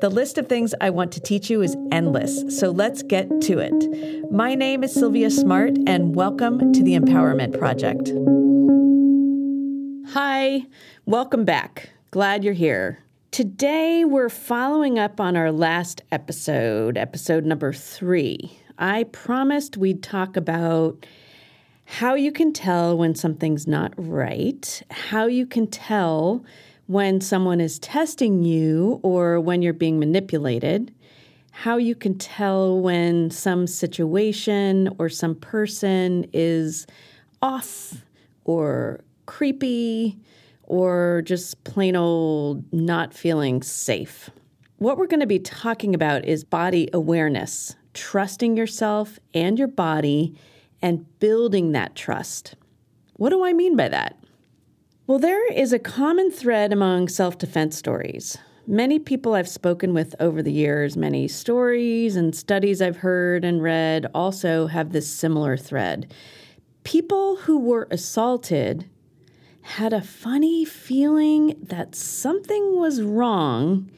The 0.00 0.08
list 0.08 0.38
of 0.38 0.48
things 0.48 0.72
I 0.80 0.88
want 0.88 1.12
to 1.12 1.20
teach 1.20 1.50
you 1.50 1.60
is 1.60 1.76
endless, 1.92 2.58
so 2.58 2.70
let's 2.70 3.02
get 3.02 3.28
to 3.42 3.58
it. 3.58 4.32
My 4.32 4.54
name 4.54 4.82
is 4.82 4.94
Silvia 4.94 5.28
Smart, 5.30 5.76
and 5.86 6.16
welcome 6.16 6.72
to 6.72 6.82
the 6.82 6.96
Empowerment 6.96 7.58
Project. 7.58 8.10
Hi, 10.14 10.62
welcome 11.04 11.44
back. 11.44 11.90
Glad 12.12 12.44
you're 12.44 12.54
here. 12.54 13.04
Today, 13.30 14.06
we're 14.06 14.30
following 14.30 14.98
up 14.98 15.20
on 15.20 15.36
our 15.36 15.52
last 15.52 16.00
episode, 16.10 16.96
episode 16.96 17.44
number 17.44 17.74
three. 17.74 18.58
I 18.78 19.04
promised 19.04 19.76
we'd 19.76 20.02
talk 20.02 20.34
about 20.34 21.04
how 21.84 22.14
you 22.14 22.32
can 22.32 22.54
tell 22.54 22.96
when 22.96 23.14
something's 23.14 23.66
not 23.66 23.92
right, 23.98 24.82
how 24.90 25.26
you 25.26 25.44
can 25.44 25.66
tell 25.66 26.42
when 26.90 27.20
someone 27.20 27.60
is 27.60 27.78
testing 27.78 28.42
you 28.42 28.98
or 29.04 29.38
when 29.38 29.62
you're 29.62 29.72
being 29.72 30.00
manipulated, 30.00 30.92
how 31.52 31.76
you 31.76 31.94
can 31.94 32.18
tell 32.18 32.80
when 32.80 33.30
some 33.30 33.64
situation 33.64 34.92
or 34.98 35.08
some 35.08 35.36
person 35.36 36.28
is 36.32 36.88
off 37.40 37.94
or 38.44 38.98
creepy 39.26 40.18
or 40.64 41.22
just 41.24 41.62
plain 41.62 41.94
old 41.94 42.64
not 42.72 43.14
feeling 43.14 43.62
safe. 43.62 44.28
What 44.78 44.98
we're 44.98 45.06
going 45.06 45.20
to 45.20 45.28
be 45.28 45.38
talking 45.38 45.94
about 45.94 46.24
is 46.24 46.42
body 46.42 46.90
awareness, 46.92 47.76
trusting 47.94 48.56
yourself 48.56 49.20
and 49.32 49.60
your 49.60 49.68
body 49.68 50.34
and 50.82 51.06
building 51.20 51.70
that 51.70 51.94
trust. 51.94 52.56
What 53.12 53.30
do 53.30 53.44
I 53.44 53.52
mean 53.52 53.76
by 53.76 53.90
that? 53.90 54.19
Well, 55.10 55.18
there 55.18 55.52
is 55.52 55.72
a 55.72 55.80
common 55.80 56.30
thread 56.30 56.72
among 56.72 57.08
self 57.08 57.36
defense 57.36 57.76
stories. 57.76 58.38
Many 58.64 59.00
people 59.00 59.34
I've 59.34 59.48
spoken 59.48 59.92
with 59.92 60.14
over 60.20 60.40
the 60.40 60.52
years, 60.52 60.96
many 60.96 61.26
stories 61.26 62.14
and 62.14 62.32
studies 62.32 62.80
I've 62.80 62.98
heard 62.98 63.44
and 63.44 63.60
read 63.60 64.06
also 64.14 64.68
have 64.68 64.92
this 64.92 65.12
similar 65.12 65.56
thread. 65.56 66.14
People 66.84 67.38
who 67.38 67.58
were 67.58 67.88
assaulted 67.90 68.88
had 69.62 69.92
a 69.92 70.00
funny 70.00 70.64
feeling 70.64 71.56
that 71.60 71.96
something 71.96 72.78
was 72.78 73.02
wrong 73.02 73.90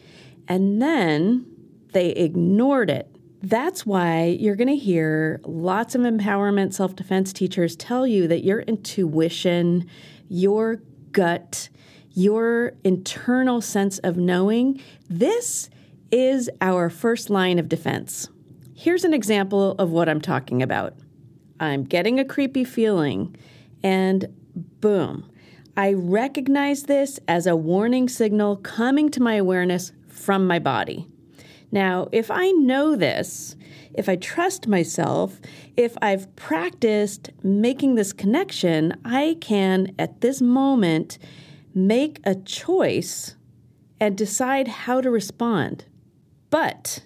and 0.49 0.81
then 0.81 1.45
they 1.93 2.09
ignored 2.13 2.89
it. 2.89 3.15
That's 3.43 3.85
why 3.85 4.39
you're 4.41 4.57
going 4.57 4.69
to 4.69 4.77
hear 4.77 5.43
lots 5.45 5.95
of 5.95 6.01
empowerment 6.01 6.73
self 6.73 6.97
defense 6.97 7.35
teachers 7.35 7.77
tell 7.77 8.07
you 8.07 8.27
that 8.29 8.45
your 8.45 8.61
intuition, 8.61 9.87
your 10.31 10.81
gut, 11.13 11.69
your 12.13 12.73
internal 12.85 13.61
sense 13.61 13.99
of 13.99 14.17
knowing, 14.17 14.81
this 15.09 15.71
is 16.11 16.51
our 16.61 16.91
first 16.91 17.31
line 17.31 17.59
of 17.59 17.69
defense. 17.69 18.29
Here's 18.75 19.05
an 19.05 19.15
example 19.15 19.73
of 19.79 19.91
what 19.91 20.09
I'm 20.09 20.21
talking 20.21 20.63
about. 20.63 20.95
I'm 21.61 21.85
getting 21.85 22.19
a 22.19 22.25
creepy 22.25 22.65
feeling, 22.65 23.37
and 23.83 24.27
boom, 24.81 25.31
I 25.77 25.93
recognize 25.95 26.83
this 26.83 27.19
as 27.29 27.47
a 27.47 27.57
warning 27.57 28.09
signal 28.09 28.57
coming 28.57 29.11
to 29.11 29.23
my 29.23 29.37
awareness 29.37 29.93
from 30.09 30.47
my 30.47 30.59
body. 30.59 31.07
Now, 31.71 32.09
if 32.13 32.31
I 32.31 32.51
know 32.51 32.97
this, 32.97 33.57
if 33.95 34.09
I 34.09 34.17
trust 34.17 34.67
myself, 34.67 35.41
if 35.77 35.97
I've 36.01 36.35
practiced 36.37 37.31
making 37.43 37.95
this 37.95 38.13
connection, 38.13 38.95
I 39.05 39.37
can, 39.41 39.95
at 39.99 40.21
this 40.21 40.41
moment, 40.41 41.19
make 41.75 42.21
a 42.25 42.35
choice 42.35 43.37
and 44.01 44.17
decide 44.17 44.69
how 44.69 45.01
to 45.01 45.11
respond. 45.11 45.85
But 46.51 47.01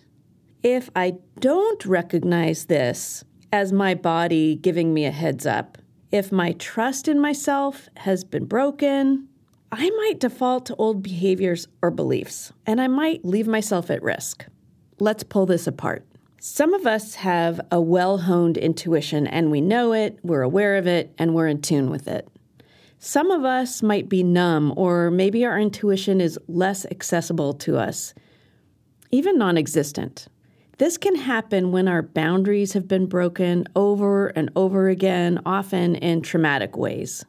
if 0.63 0.91
I 0.97 1.15
don't 1.39 1.85
recognize 1.85 2.65
this 2.65 3.25
as 3.53 3.73
my 3.73 3.95
body 3.95 4.57
giving 4.57 4.93
me 4.93 5.05
a 5.05 5.11
heads 5.11 5.47
up, 5.47 5.79
if 6.11 6.33
my 6.33 6.53
trust 6.53 7.09
in 7.09 7.21
myself 7.21 7.89
has 7.99 8.25
been 8.25 8.47
broken, 8.47 9.29
I 9.71 9.91
might 9.91 10.21
default 10.21 10.67
to 10.67 10.77
old 10.77 11.03
behaviors 11.03 11.69
or 11.83 11.91
beliefs, 11.91 12.53
and 12.65 12.81
I 12.81 12.87
might 12.87 13.25
leave 13.25 13.47
myself 13.47 13.91
at 13.91 14.03
risk. 14.03 14.47
Let's 14.99 15.23
pull 15.23 15.47
this 15.47 15.67
apart. 15.67 16.07
Some 16.49 16.75
of 16.75 16.87
us 16.87 17.17
have 17.17 17.61
a 17.73 17.81
well 17.81 18.19
honed 18.19 18.57
intuition 18.57 19.27
and 19.27 19.51
we 19.51 19.61
know 19.61 19.93
it, 19.93 20.21
we're 20.23 20.43
aware 20.43 20.77
of 20.77 20.87
it, 20.87 21.13
and 21.19 21.35
we're 21.35 21.49
in 21.49 21.61
tune 21.61 21.91
with 21.91 22.07
it. 22.07 22.29
Some 23.01 23.33
of 23.33 23.45
us 23.45 23.83
might 23.83 24.09
be 24.09 24.23
numb, 24.23 24.73
or 24.77 25.11
maybe 25.11 25.45
our 25.45 25.59
intuition 25.59 26.21
is 26.21 26.39
less 26.47 26.87
accessible 26.87 27.53
to 27.55 27.77
us, 27.77 28.15
even 29.11 29.39
non 29.39 29.59
existent. 29.59 30.29
This 30.79 30.97
can 30.97 31.17
happen 31.17 31.73
when 31.73 31.89
our 31.89 32.03
boundaries 32.03 32.75
have 32.75 32.87
been 32.87 33.07
broken 33.07 33.67
over 33.75 34.29
and 34.29 34.49
over 34.55 34.89
again, 34.89 35.41
often 35.45 35.97
in 35.97 36.23
traumatic 36.23 36.77
ways. 36.77 37.25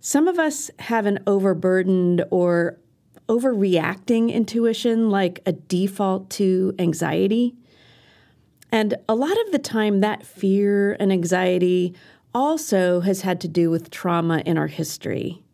Some 0.00 0.26
of 0.26 0.40
us 0.40 0.72
have 0.80 1.06
an 1.06 1.20
overburdened 1.28 2.24
or 2.32 2.80
overreacting 3.28 4.32
intuition, 4.32 5.08
like 5.08 5.38
a 5.46 5.52
default 5.52 6.30
to 6.30 6.74
anxiety. 6.80 7.54
And 8.74 8.96
a 9.08 9.14
lot 9.14 9.40
of 9.46 9.52
the 9.52 9.60
time, 9.60 10.00
that 10.00 10.26
fear 10.26 10.96
and 10.98 11.12
anxiety 11.12 11.94
also 12.34 12.98
has 13.02 13.20
had 13.20 13.40
to 13.42 13.46
do 13.46 13.70
with 13.70 13.88
trauma 13.88 14.42
in 14.44 14.58
our 14.58 14.66
history. 14.66 15.44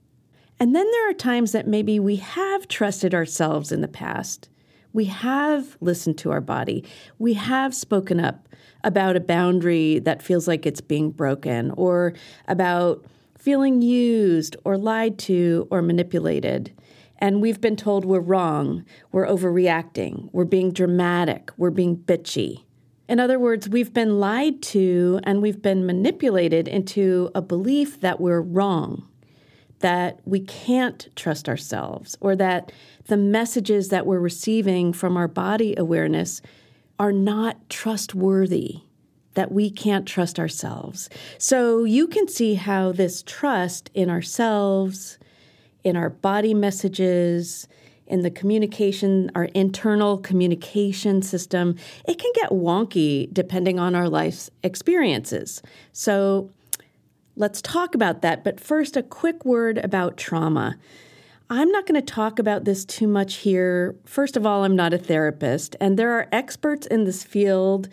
And 0.58 0.74
then 0.74 0.90
there 0.90 1.10
are 1.10 1.12
times 1.12 1.52
that 1.52 1.68
maybe 1.68 2.00
we 2.00 2.16
have 2.16 2.66
trusted 2.66 3.14
ourselves 3.14 3.72
in 3.72 3.82
the 3.82 3.88
past. 3.88 4.48
We 4.94 5.04
have 5.04 5.76
listened 5.82 6.16
to 6.16 6.30
our 6.30 6.40
body. 6.40 6.82
We 7.18 7.34
have 7.34 7.74
spoken 7.74 8.20
up 8.20 8.48
about 8.84 9.16
a 9.16 9.20
boundary 9.20 9.98
that 9.98 10.22
feels 10.22 10.48
like 10.48 10.64
it's 10.64 10.80
being 10.80 11.10
broken, 11.10 11.72
or 11.72 12.14
about 12.48 13.04
feeling 13.36 13.82
used, 13.82 14.56
or 14.64 14.78
lied 14.78 15.18
to, 15.18 15.68
or 15.70 15.82
manipulated. 15.82 16.72
And 17.18 17.42
we've 17.42 17.60
been 17.60 17.76
told 17.76 18.06
we're 18.06 18.20
wrong, 18.20 18.86
we're 19.12 19.26
overreacting, 19.26 20.30
we're 20.32 20.46
being 20.46 20.72
dramatic, 20.72 21.50
we're 21.58 21.68
being 21.68 21.98
bitchy. 21.98 22.64
In 23.10 23.18
other 23.18 23.40
words, 23.40 23.68
we've 23.68 23.92
been 23.92 24.20
lied 24.20 24.62
to 24.62 25.18
and 25.24 25.42
we've 25.42 25.60
been 25.60 25.84
manipulated 25.84 26.68
into 26.68 27.28
a 27.34 27.42
belief 27.42 28.00
that 28.02 28.20
we're 28.20 28.40
wrong, 28.40 29.08
that 29.80 30.20
we 30.24 30.38
can't 30.38 31.08
trust 31.16 31.48
ourselves, 31.48 32.16
or 32.20 32.36
that 32.36 32.70
the 33.06 33.16
messages 33.16 33.88
that 33.88 34.06
we're 34.06 34.20
receiving 34.20 34.92
from 34.92 35.16
our 35.16 35.26
body 35.26 35.74
awareness 35.76 36.40
are 37.00 37.10
not 37.10 37.68
trustworthy, 37.68 38.82
that 39.34 39.50
we 39.50 39.70
can't 39.70 40.06
trust 40.06 40.38
ourselves. 40.38 41.10
So 41.36 41.82
you 41.82 42.06
can 42.06 42.28
see 42.28 42.54
how 42.54 42.92
this 42.92 43.24
trust 43.24 43.90
in 43.92 44.08
ourselves, 44.08 45.18
in 45.82 45.96
our 45.96 46.10
body 46.10 46.54
messages, 46.54 47.66
in 48.10 48.22
the 48.22 48.30
communication, 48.30 49.30
our 49.34 49.44
internal 49.44 50.18
communication 50.18 51.22
system, 51.22 51.76
it 52.06 52.18
can 52.18 52.30
get 52.34 52.50
wonky 52.50 53.32
depending 53.32 53.78
on 53.78 53.94
our 53.94 54.08
life's 54.08 54.50
experiences. 54.62 55.62
So 55.92 56.50
let's 57.36 57.62
talk 57.62 57.94
about 57.94 58.20
that. 58.22 58.44
But 58.44 58.60
first, 58.60 58.96
a 58.96 59.02
quick 59.02 59.44
word 59.44 59.78
about 59.78 60.16
trauma. 60.16 60.76
I'm 61.48 61.70
not 61.70 61.86
going 61.86 62.00
to 62.00 62.14
talk 62.14 62.38
about 62.38 62.64
this 62.64 62.84
too 62.84 63.08
much 63.08 63.36
here. 63.36 63.96
First 64.04 64.36
of 64.36 64.46
all, 64.46 64.62
I'm 64.64 64.76
not 64.76 64.92
a 64.92 64.98
therapist, 64.98 65.74
and 65.80 65.98
there 65.98 66.12
are 66.12 66.28
experts 66.30 66.86
in 66.86 67.04
this 67.04 67.24
field, 67.24 67.88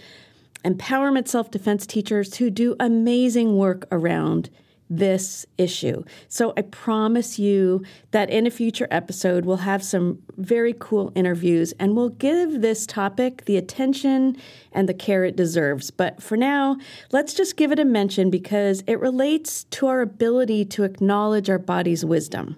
empowerment 0.63 1.28
self 1.28 1.50
defense 1.50 1.88
teachers 1.88 2.38
who 2.38 2.50
do 2.52 2.75
amazing 2.80 3.58
work 3.58 3.88
around 3.92 4.50
this 4.89 5.45
issue. 5.57 6.04
So 6.28 6.54
I 6.56 6.62
promise 6.62 7.38
you 7.38 7.84
that 8.12 8.30
in 8.30 8.48
a 8.48 8.51
future 8.51 8.88
episode, 8.92 9.45
we'll 9.45 9.57
have 9.57 9.84
some 9.84 10.19
very 10.38 10.74
cool 10.78 11.12
interviews 11.16 11.74
and 11.80 11.95
we'll 11.95 12.10
give 12.10 12.62
this 12.62 12.86
topic 12.86 13.45
the 13.45 13.57
attention 13.57 14.38
and 14.72 14.88
the 14.88 14.94
care 14.94 15.25
it 15.25 15.36
deserves. 15.36 15.92
But 15.92 16.22
for 16.22 16.38
now, 16.38 16.78
let's 17.12 17.34
just 17.34 17.57
give 17.57 17.72
it 17.72 17.80
a 17.80 17.86
mention 17.86 18.30
because 18.30 18.84
it 18.88 19.00
relates 19.00 19.66
to 19.66 19.88
our 19.88 20.01
ability 20.01 20.66
to 20.66 20.84
acknowledge 20.84 21.50
our 21.50 21.60
body's 21.60 22.06
wisdom. 22.06 22.56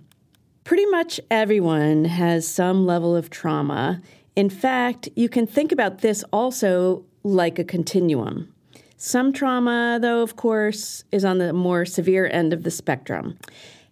Pretty 0.63 0.85
much 0.87 1.19
everyone 1.31 2.05
has 2.05 2.47
some 2.47 2.85
level 2.85 3.15
of 3.15 3.29
trauma. 3.29 4.01
In 4.35 4.49
fact, 4.49 5.09
you 5.15 5.27
can 5.27 5.47
think 5.47 5.71
about 5.71 5.99
this 5.99 6.23
also 6.31 7.03
like 7.23 7.57
a 7.57 7.63
continuum. 7.63 8.53
Some 9.01 9.31
trauma, 9.31 9.97
though, 10.01 10.21
of 10.21 10.35
course, 10.35 11.05
is 11.09 11.23
on 11.23 11.37
the 11.37 11.53
more 11.53 11.85
severe 11.85 12.27
end 12.27 12.51
of 12.51 12.63
the 12.63 12.69
spectrum. 12.69 13.39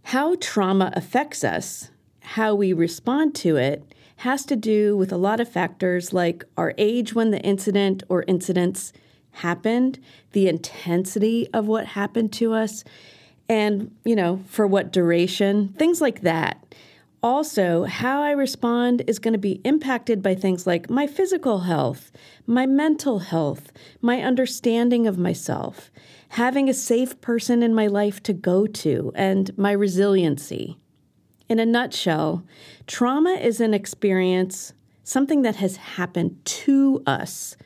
How 0.03 0.35
trauma 0.41 0.91
affects 0.97 1.45
us, 1.45 1.91
how 2.19 2.53
we 2.53 2.73
respond 2.73 3.33
to 3.35 3.55
it, 3.55 3.95
has 4.17 4.45
to 4.47 4.57
do 4.57 4.97
with 4.97 5.13
a 5.13 5.17
lot 5.17 5.39
of 5.39 5.47
factors 5.47 6.11
like 6.11 6.43
our 6.57 6.73
age 6.77 7.13
when 7.13 7.31
the 7.31 7.39
incident 7.39 8.03
or 8.09 8.25
incidents 8.27 8.91
happened, 9.31 9.97
the 10.33 10.49
intensity 10.49 11.47
of 11.53 11.67
what 11.67 11.85
happened 11.85 12.33
to 12.33 12.51
us, 12.51 12.83
and, 13.47 13.95
you 14.03 14.15
know, 14.15 14.41
for 14.49 14.67
what 14.67 14.91
duration, 14.91 15.69
things 15.69 16.01
like 16.01 16.19
that. 16.23 16.75
Also, 17.27 17.83
how 17.83 18.21
I 18.21 18.31
respond 18.31 19.03
is 19.05 19.19
going 19.19 19.33
to 19.33 19.37
be 19.37 19.59
impacted 19.65 20.23
by 20.23 20.33
things 20.33 20.65
like 20.65 20.89
my 20.89 21.05
physical 21.05 21.59
health, 21.59 22.09
my 22.45 22.65
mental 22.65 23.19
health, 23.19 23.73
my 24.01 24.21
understanding 24.21 25.05
of 25.07 25.17
myself, 25.17 25.91
having 26.29 26.69
a 26.69 26.73
safe 26.73 27.19
person 27.19 27.61
in 27.61 27.75
my 27.75 27.85
life 27.85 28.23
to 28.23 28.31
go 28.31 28.65
to, 28.65 29.11
and 29.13 29.51
my 29.57 29.73
resiliency. 29.73 30.77
In 31.49 31.59
a 31.59 31.65
nutshell, 31.65 32.45
trauma 32.87 33.31
is 33.31 33.59
an 33.59 33.73
experience, 33.73 34.71
something 35.03 35.41
that 35.41 35.57
has 35.57 35.75
happened 35.75 36.39
to 36.45 37.03
us, 37.05 37.57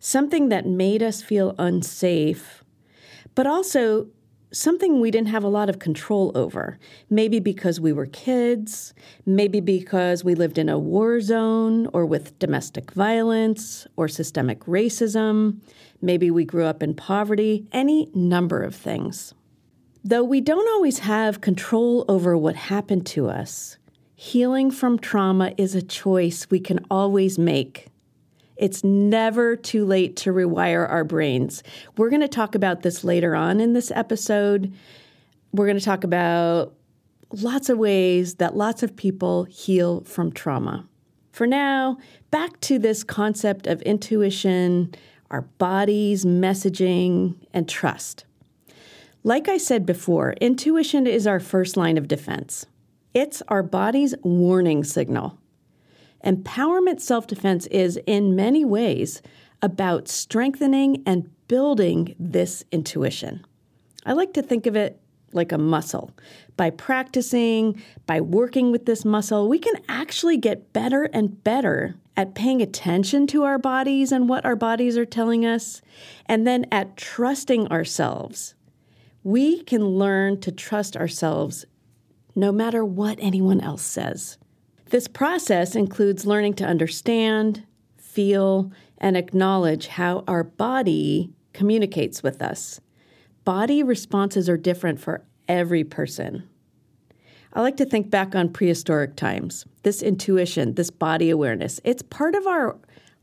something 0.00 0.50
that 0.50 0.66
made 0.66 1.02
us 1.02 1.22
feel 1.22 1.54
unsafe, 1.58 2.62
but 3.34 3.46
also 3.46 4.08
something 4.50 5.00
we 5.00 5.10
didn't 5.10 5.28
have 5.28 5.44
a 5.44 5.48
lot 5.48 5.68
of 5.68 5.78
control 5.78 6.32
over. 6.34 6.78
Maybe 7.10 7.40
because 7.40 7.80
we 7.80 7.92
were 7.92 8.06
kids, 8.06 8.94
maybe 9.26 9.60
because 9.60 10.24
we 10.24 10.34
lived 10.34 10.58
in 10.58 10.68
a 10.68 10.78
war 10.78 11.20
zone 11.20 11.88
or 11.92 12.06
with 12.06 12.38
domestic 12.38 12.92
violence 12.92 13.86
or 13.96 14.08
systemic 14.08 14.60
racism, 14.60 15.60
maybe 16.00 16.30
we 16.30 16.44
grew 16.44 16.64
up 16.64 16.82
in 16.82 16.94
poverty, 16.94 17.66
any 17.72 18.10
number 18.14 18.62
of 18.62 18.74
things. 18.74 19.34
Though 20.04 20.24
we 20.24 20.40
don't 20.40 20.68
always 20.68 21.00
have 21.00 21.40
control 21.40 22.04
over 22.08 22.36
what 22.36 22.56
happened 22.56 23.04
to 23.06 23.28
us, 23.28 23.76
healing 24.14 24.70
from 24.70 24.98
trauma 24.98 25.52
is 25.58 25.74
a 25.74 25.82
choice 25.82 26.48
we 26.50 26.60
can 26.60 26.80
always 26.90 27.38
make 27.38 27.88
it's 28.58 28.82
never 28.82 29.54
too 29.56 29.84
late 29.84 30.16
to 30.16 30.32
rewire 30.32 30.88
our 30.88 31.04
brains. 31.04 31.62
We're 31.96 32.10
going 32.10 32.22
to 32.22 32.28
talk 32.28 32.54
about 32.54 32.82
this 32.82 33.04
later 33.04 33.36
on 33.36 33.60
in 33.60 33.72
this 33.72 33.92
episode. 33.92 34.74
We're 35.52 35.66
going 35.66 35.78
to 35.78 35.84
talk 35.84 36.02
about 36.02 36.74
lots 37.32 37.68
of 37.68 37.78
ways 37.78 38.34
that 38.34 38.56
lots 38.56 38.82
of 38.82 38.96
people 38.96 39.44
heal 39.44 40.02
from 40.02 40.32
trauma. 40.32 40.86
For 41.30 41.46
now, 41.46 41.98
back 42.32 42.60
to 42.62 42.80
this 42.80 43.04
concept 43.04 43.68
of 43.68 43.80
intuition, 43.82 44.92
our 45.30 45.42
bodies, 45.42 46.24
messaging, 46.24 47.36
and 47.54 47.68
trust. 47.68 48.24
Like 49.22 49.48
I 49.48 49.58
said 49.58 49.86
before, 49.86 50.32
intuition 50.40 51.06
is 51.06 51.26
our 51.26 51.38
first 51.38 51.76
line 51.76 51.96
of 51.96 52.08
defense. 52.08 52.66
It's 53.14 53.40
our 53.48 53.62
body's 53.62 54.14
warning 54.22 54.82
signal. 54.82 55.38
Empowerment 56.24 57.00
self 57.00 57.26
defense 57.26 57.66
is, 57.66 57.98
in 58.06 58.34
many 58.34 58.64
ways, 58.64 59.22
about 59.62 60.08
strengthening 60.08 61.02
and 61.06 61.30
building 61.48 62.14
this 62.18 62.64
intuition. 62.70 63.44
I 64.04 64.12
like 64.12 64.32
to 64.34 64.42
think 64.42 64.66
of 64.66 64.76
it 64.76 65.00
like 65.32 65.52
a 65.52 65.58
muscle. 65.58 66.10
By 66.56 66.70
practicing, 66.70 67.82
by 68.06 68.20
working 68.20 68.72
with 68.72 68.86
this 68.86 69.04
muscle, 69.04 69.48
we 69.48 69.58
can 69.58 69.74
actually 69.88 70.36
get 70.36 70.72
better 70.72 71.04
and 71.04 71.42
better 71.44 71.96
at 72.16 72.34
paying 72.34 72.60
attention 72.60 73.26
to 73.28 73.44
our 73.44 73.58
bodies 73.58 74.10
and 74.10 74.28
what 74.28 74.44
our 74.44 74.56
bodies 74.56 74.96
are 74.96 75.04
telling 75.04 75.46
us, 75.46 75.80
and 76.26 76.46
then 76.46 76.66
at 76.72 76.96
trusting 76.96 77.68
ourselves. 77.68 78.54
We 79.22 79.62
can 79.62 79.84
learn 79.84 80.40
to 80.40 80.50
trust 80.50 80.96
ourselves 80.96 81.64
no 82.34 82.50
matter 82.50 82.84
what 82.84 83.18
anyone 83.20 83.60
else 83.60 83.82
says. 83.82 84.38
This 84.90 85.06
process 85.06 85.76
includes 85.76 86.26
learning 86.26 86.54
to 86.54 86.64
understand, 86.64 87.66
feel, 87.98 88.72
and 88.96 89.16
acknowledge 89.16 89.88
how 89.88 90.24
our 90.26 90.42
body 90.42 91.30
communicates 91.52 92.22
with 92.22 92.40
us. 92.40 92.80
Body 93.44 93.82
responses 93.82 94.48
are 94.48 94.56
different 94.56 94.98
for 94.98 95.24
every 95.46 95.84
person. 95.84 96.48
I 97.52 97.60
like 97.60 97.76
to 97.78 97.84
think 97.84 98.10
back 98.10 98.34
on 98.34 98.50
prehistoric 98.50 99.16
times. 99.16 99.66
This 99.82 100.02
intuition, 100.02 100.74
this 100.74 100.90
body 100.90 101.30
awareness, 101.30 101.80
it's 101.84 102.02
part 102.02 102.34
of 102.34 102.46
our 102.46 102.76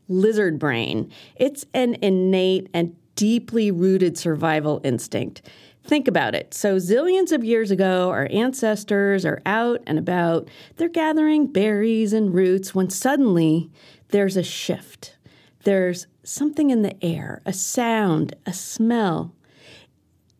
lizard 0.08 0.60
brain. 0.60 1.12
It's 1.36 1.66
an 1.74 1.96
innate 2.02 2.70
and 2.74 2.96
deeply 3.16 3.72
rooted 3.72 4.18
survival 4.18 4.82
instinct. 4.84 5.42
Think 5.86 6.08
about 6.08 6.34
it. 6.34 6.56
So, 6.56 6.78
zillions 6.78 7.32
of 7.32 7.44
years 7.44 7.70
ago, 7.70 8.10
our 8.10 8.28
ancestors 8.32 9.24
are 9.24 9.42
out 9.46 9.84
and 9.86 10.00
about. 10.00 10.50
They're 10.78 10.90
gathering 10.90 11.46
berries 11.46 12.12
and 12.12 12.34
roots 12.34 12.74
when 12.74 12.90
suddenly 12.90 13.70
there's 14.10 14.36
a 14.36 14.42
shift. 14.42 15.16
There's 15.64 16.08
something 16.24 16.72
in 16.72 16.82
the 16.82 17.04
air, 17.06 17.44
a 17.46 17.54
sound, 17.54 18.36
a 18.48 18.54
smell. 18.54 19.36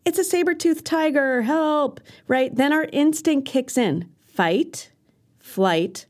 It's 0.04 0.18
a 0.18 0.24
saber 0.24 0.52
toothed 0.52 0.84
tiger, 0.84 1.42
help, 1.42 2.00
right? 2.26 2.54
Then 2.54 2.72
our 2.72 2.88
instinct 2.92 3.46
kicks 3.48 3.78
in 3.78 4.08
fight, 4.26 4.90
flight, 5.38 6.06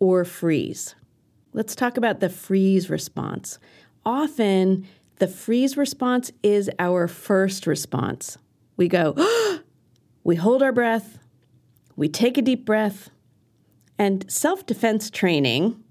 or 0.00 0.24
freeze. 0.24 0.96
Let's 1.52 1.76
talk 1.76 1.96
about 1.96 2.18
the 2.18 2.28
freeze 2.28 2.90
response. 2.90 3.60
Often, 4.04 4.88
the 5.18 5.28
freeze 5.28 5.76
response 5.76 6.32
is 6.42 6.68
our 6.80 7.06
first 7.06 7.68
response 7.68 8.36
we 8.80 8.88
go, 8.88 9.14
we 10.24 10.36
hold 10.36 10.62
our 10.62 10.72
breath, 10.72 11.18
we 11.96 12.08
take 12.08 12.38
a 12.38 12.42
deep 12.42 12.64
breath, 12.64 13.10
and 13.98 14.28
self 14.28 14.64
defense 14.64 15.10
training. 15.10 15.84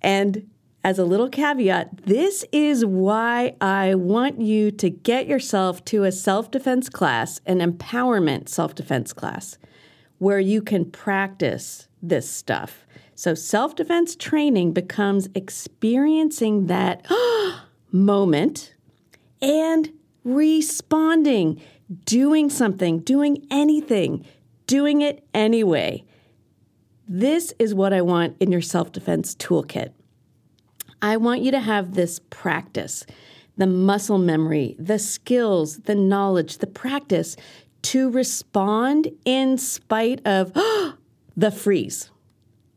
And 0.00 0.48
as 0.82 0.98
a 0.98 1.04
little 1.04 1.28
caveat, 1.28 2.04
this 2.06 2.44
is 2.52 2.86
why 2.86 3.54
I 3.60 3.96
want 3.96 4.40
you 4.40 4.70
to 4.70 4.88
get 4.88 5.26
yourself 5.26 5.84
to 5.86 6.04
a 6.04 6.10
self 6.10 6.50
defense 6.50 6.88
class, 6.88 7.40
an 7.44 7.58
empowerment 7.58 8.48
self 8.48 8.74
defense 8.74 9.12
class, 9.12 9.58
where 10.16 10.40
you 10.40 10.62
can 10.62 10.90
practice 10.90 11.86
this 12.00 12.30
stuff. 12.30 12.86
So, 13.14 13.34
self 13.34 13.76
defense 13.76 14.16
training 14.16 14.72
becomes 14.72 15.28
experiencing 15.34 16.68
that 16.68 17.06
moment 17.92 18.74
and 19.42 19.92
responding 20.24 21.60
doing 22.04 22.50
something, 22.50 23.00
doing 23.00 23.46
anything, 23.50 24.24
doing 24.66 25.02
it 25.02 25.26
anyway. 25.32 26.04
This 27.08 27.52
is 27.58 27.74
what 27.74 27.92
I 27.92 28.02
want 28.02 28.36
in 28.40 28.50
your 28.50 28.62
self 28.62 28.92
defense 28.92 29.34
toolkit. 29.34 29.92
I 31.00 31.16
want 31.18 31.42
you 31.42 31.50
to 31.52 31.60
have 31.60 31.94
this 31.94 32.20
practice, 32.30 33.06
the 33.56 33.66
muscle 33.66 34.18
memory, 34.18 34.74
the 34.78 34.98
skills, 34.98 35.78
the 35.80 35.94
knowledge, 35.94 36.58
the 36.58 36.66
practice 36.66 37.36
to 37.82 38.10
respond 38.10 39.08
in 39.24 39.58
spite 39.58 40.26
of 40.26 40.52
the 41.36 41.50
freeze. 41.50 42.10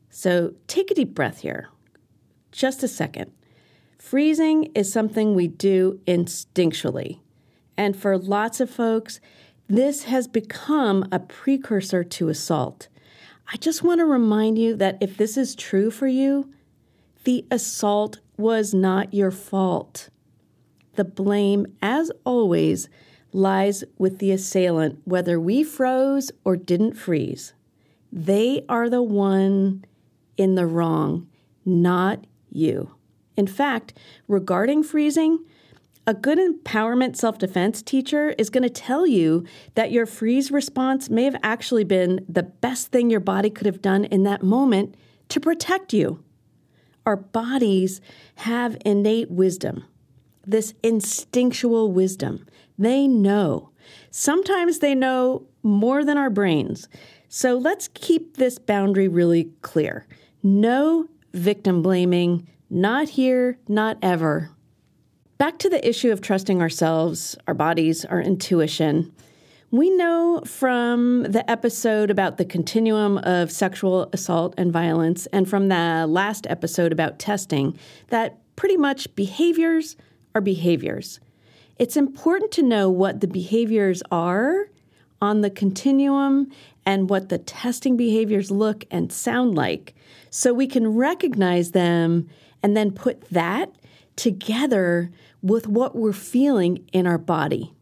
So 0.10 0.54
take 0.68 0.92
a 0.92 0.94
deep 0.94 1.16
breath 1.16 1.40
here. 1.40 1.70
Just 2.52 2.84
a 2.84 2.88
second. 2.88 3.32
Freezing 3.98 4.66
is 4.76 4.92
something 4.92 5.34
we 5.34 5.48
do 5.48 6.00
instinctually. 6.06 7.20
And 7.80 7.96
for 7.96 8.18
lots 8.18 8.60
of 8.60 8.70
folks, 8.70 9.22
this 9.70 10.04
has 10.04 10.28
become 10.28 11.08
a 11.14 11.20
precursor 11.20 12.04
to 12.04 12.28
assault. 12.28 12.90
I 13.54 13.56
just 13.56 13.84
want 13.84 14.00
to 14.00 14.06
remind 14.06 14.58
you 14.58 14.76
that 14.76 14.98
if 15.00 15.16
this 15.16 15.38
is 15.38 15.56
true 15.56 15.90
for 15.90 16.06
you, 16.06 16.54
the 17.24 17.46
assault 17.50 18.20
was 18.36 18.74
not 18.74 19.14
your 19.14 19.32
fault. 19.32 20.10
The 20.96 21.06
blame, 21.06 21.68
as 21.82 22.12
always, 22.26 22.90
lies 23.32 23.86
with 23.98 24.20
the 24.20 24.34
assailant, 24.34 25.00
whether 25.06 25.40
we 25.40 25.64
froze 25.64 26.34
or 26.44 26.58
didn't 26.58 26.96
freeze. 26.96 27.54
They 28.12 28.66
are 28.68 28.90
the 28.90 29.04
one 29.04 29.86
in 30.36 30.56
the 30.56 30.66
wrong, 30.66 31.30
not 31.64 32.26
you. 32.50 32.92
In 33.38 33.48
fact, 33.48 33.94
regarding 34.28 34.84
freezing, 34.84 35.46
A 36.10 36.14
good 36.16 36.40
empowerment 36.40 37.16
self 37.16 37.38
defense 37.38 37.84
teacher 37.84 38.30
is 38.40 38.50
going 38.50 38.64
to 38.64 38.70
tell 38.72 39.06
you 39.06 39.46
that 39.76 39.92
your 39.92 40.08
freeze 40.08 40.50
response 40.50 41.08
may 41.08 41.24
have 41.26 41.36
actually 41.44 41.84
been 41.84 42.26
the 42.28 42.42
best 42.42 42.88
thing 42.88 43.12
your 43.12 43.20
body 43.20 43.52
could 43.52 43.68
have 43.68 43.80
done 43.80 44.06
in 44.06 44.24
that 44.24 44.42
moment 44.42 44.96
to 45.28 45.40
protect 45.40 45.94
you. 45.94 46.24
Our 47.06 47.16
bodies 47.16 48.02
have 48.38 48.76
innate 48.84 49.30
wisdom, 49.30 49.86
this 50.48 50.74
instinctual 50.82 51.92
wisdom. 51.92 52.48
They 52.80 53.08
know. 53.08 53.70
Sometimes 54.10 54.80
they 54.80 54.96
know 54.96 55.46
more 55.62 56.04
than 56.04 56.18
our 56.18 56.32
brains. 56.32 56.90
So 57.28 57.56
let's 57.56 57.88
keep 57.88 58.38
this 58.38 58.58
boundary 58.58 59.08
really 59.08 59.52
clear. 59.62 60.08
No 60.42 61.08
victim 61.36 61.84
blaming, 61.84 62.48
not 62.68 63.10
here, 63.10 63.60
not 63.68 64.00
ever. 64.02 64.50
Back 65.40 65.58
to 65.60 65.70
the 65.70 65.88
issue 65.88 66.12
of 66.12 66.20
trusting 66.20 66.62
ourselves, 66.62 67.38
our 67.48 67.54
bodies, 67.54 68.04
our 68.04 68.20
intuition. 68.20 69.14
We 69.72 69.90
know 69.90 70.42
from 70.46 71.24
the 71.24 71.50
episode 71.50 72.12
about 72.12 72.36
the 72.36 72.44
continuum 72.44 73.20
of 73.20 73.50
sexual 73.50 74.10
assault 74.12 74.54
and 74.58 74.70
violence, 74.70 75.28
and 75.28 75.50
from 75.50 75.70
the 75.70 76.06
last 76.10 76.46
episode 76.50 76.92
about 76.92 77.20
testing, 77.20 77.80
that 78.10 78.38
pretty 78.58 78.76
much 78.76 79.16
behaviors 79.16 79.96
are 80.36 80.42
behaviors. 80.42 81.22
It's 81.78 81.96
important 81.96 82.52
to 82.52 82.62
know 82.62 82.90
what 82.90 83.22
the 83.22 83.28
behaviors 83.28 84.04
are 84.12 84.66
on 85.22 85.40
the 85.40 85.50
continuum 85.50 86.52
and 86.86 87.10
what 87.10 87.30
the 87.30 87.38
testing 87.38 87.96
behaviors 87.96 88.52
look 88.52 88.84
and 88.92 89.10
sound 89.10 89.56
like 89.56 89.96
so 90.30 90.54
we 90.54 90.68
can 90.68 90.98
recognize 90.98 91.72
them 91.72 92.30
and 92.62 92.76
then 92.76 92.92
put 92.92 93.22
that 93.30 93.74
together 94.20 95.10
with 95.42 95.68
what 95.68 95.96
we're 95.96 96.14
feeling 96.14 96.88
in 96.92 97.08
our 97.08 97.18
body. 97.18 97.74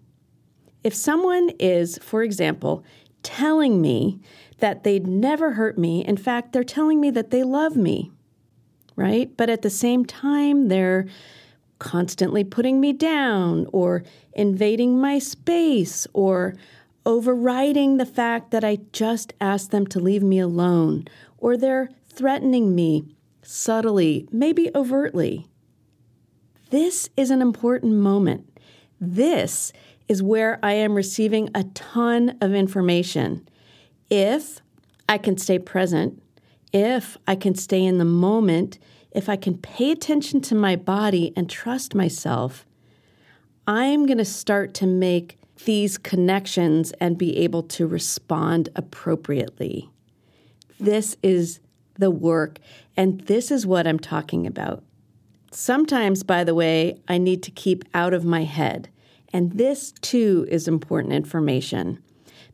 If 0.84 0.94
someone 0.94 1.50
is, 1.60 1.98
for 2.02 2.24
example, 2.24 2.84
telling 3.24 3.82
me 3.82 4.20
that 4.60 4.84
they'd 4.84 5.08
never 5.08 5.54
hurt 5.54 5.78
me, 5.78 6.06
in 6.06 6.18
fact, 6.18 6.54
they're 6.54 6.64
telling 6.64 7.02
me 7.02 7.10
that 7.12 7.32
they 7.32 7.44
love 7.44 7.76
me, 7.76 8.12
right? 8.96 9.36
But 9.36 9.50
at 9.50 9.62
the 9.64 9.70
same 9.70 10.06
time, 10.06 10.68
they're 10.68 11.08
constantly 11.80 12.44
putting 12.44 12.80
me 12.80 12.94
down 12.94 13.68
or 13.72 14.04
invading 14.34 15.00
my 15.00 15.20
space 15.20 16.08
or 16.14 16.56
overriding 17.06 17.98
the 17.98 18.06
fact 18.06 18.52
that 18.52 18.64
I 18.64 18.80
just 18.92 19.34
asked 19.40 19.72
them 19.72 19.86
to 19.88 20.00
leave 20.00 20.24
me 20.24 20.40
alone 20.40 21.06
or 21.38 21.56
they're 21.56 21.90
threatening 22.10 22.76
me 22.76 23.16
subtly, 23.42 24.28
maybe 24.32 24.70
overtly. 24.76 25.48
This 26.70 27.10
is 27.16 27.32
an 27.32 27.42
important 27.42 27.94
moment. 27.94 28.60
This 29.00 29.72
is 30.08 30.22
where 30.22 30.60
I 30.64 30.74
am 30.74 30.96
receiving 30.96 31.50
a 31.56 31.64
ton 31.64 32.38
of 32.42 32.54
information. 32.54 33.48
If 34.10 34.60
I 35.08 35.18
can 35.18 35.38
stay 35.38 35.60
present, 35.60 36.22
if 36.74 37.18
I 37.28 37.36
can 37.36 37.56
stay 37.56 37.84
in 37.84 37.98
the 37.98 38.06
moment, 38.06 38.80
if 39.12 39.30
I 39.30 39.36
can 39.36 39.58
pay 39.58 39.92
attention 39.92 40.42
to 40.42 40.56
my 40.56 40.76
body 40.76 41.34
and 41.36 41.50
trust 41.50 41.96
myself, 41.96 42.66
I'm 43.66 44.06
going 44.06 44.18
to 44.18 44.26
start 44.26 44.74
to 44.76 44.88
make 44.88 45.38
these 45.66 45.98
connections 45.98 46.92
and 47.00 47.18
be 47.18 47.38
able 47.38 47.64
to 47.64 47.88
respond 47.88 48.70
appropriately. 48.76 49.90
This 50.80 51.18
is 51.24 51.60
the 51.98 52.12
work, 52.12 52.60
and 52.96 53.22
this 53.22 53.52
is 53.52 53.66
what 53.66 53.88
I'm 53.88 54.00
talking 54.00 54.46
about. 54.46 54.84
Sometimes, 55.60 56.22
by 56.22 56.44
the 56.44 56.54
way, 56.54 57.02
I 57.08 57.18
need 57.18 57.42
to 57.42 57.50
keep 57.50 57.84
out 57.96 58.14
of 58.14 58.24
my 58.24 58.44
head. 58.44 58.90
And 59.34 59.54
this 59.54 59.92
too 60.02 60.46
is 60.52 60.68
important 60.68 61.14
information. 61.14 61.98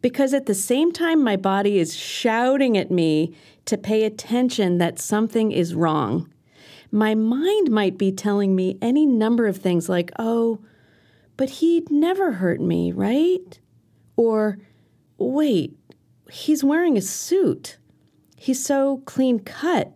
Because 0.02 0.34
at 0.34 0.46
the 0.46 0.56
same 0.56 0.94
time, 0.94 1.22
my 1.22 1.36
body 1.36 1.80
is 1.80 1.98
shouting 1.98 2.78
at 2.78 2.92
me 2.92 3.36
to 3.66 3.78
pay 3.78 4.06
attention 4.06 4.78
that 4.78 5.00
something 5.00 5.52
is 5.52 5.76
wrong. 5.76 6.32
My 6.94 7.14
mind 7.14 7.70
might 7.70 7.98
be 7.98 8.14
telling 8.14 8.56
me 8.56 8.78
any 8.82 9.06
number 9.06 9.48
of 9.48 9.58
things 9.58 9.90
like, 9.90 10.10
oh, 10.18 10.62
but 11.36 11.50
he'd 11.50 11.92
never 11.92 12.32
hurt 12.32 12.62
me, 12.62 12.94
right? 12.94 13.60
Or, 14.16 14.60
wait, 15.18 15.78
he's 16.32 16.64
wearing 16.64 16.96
a 16.96 17.02
suit. 17.02 17.80
He's 18.38 18.64
so 18.64 19.02
clean 19.04 19.40
cut. 19.40 19.92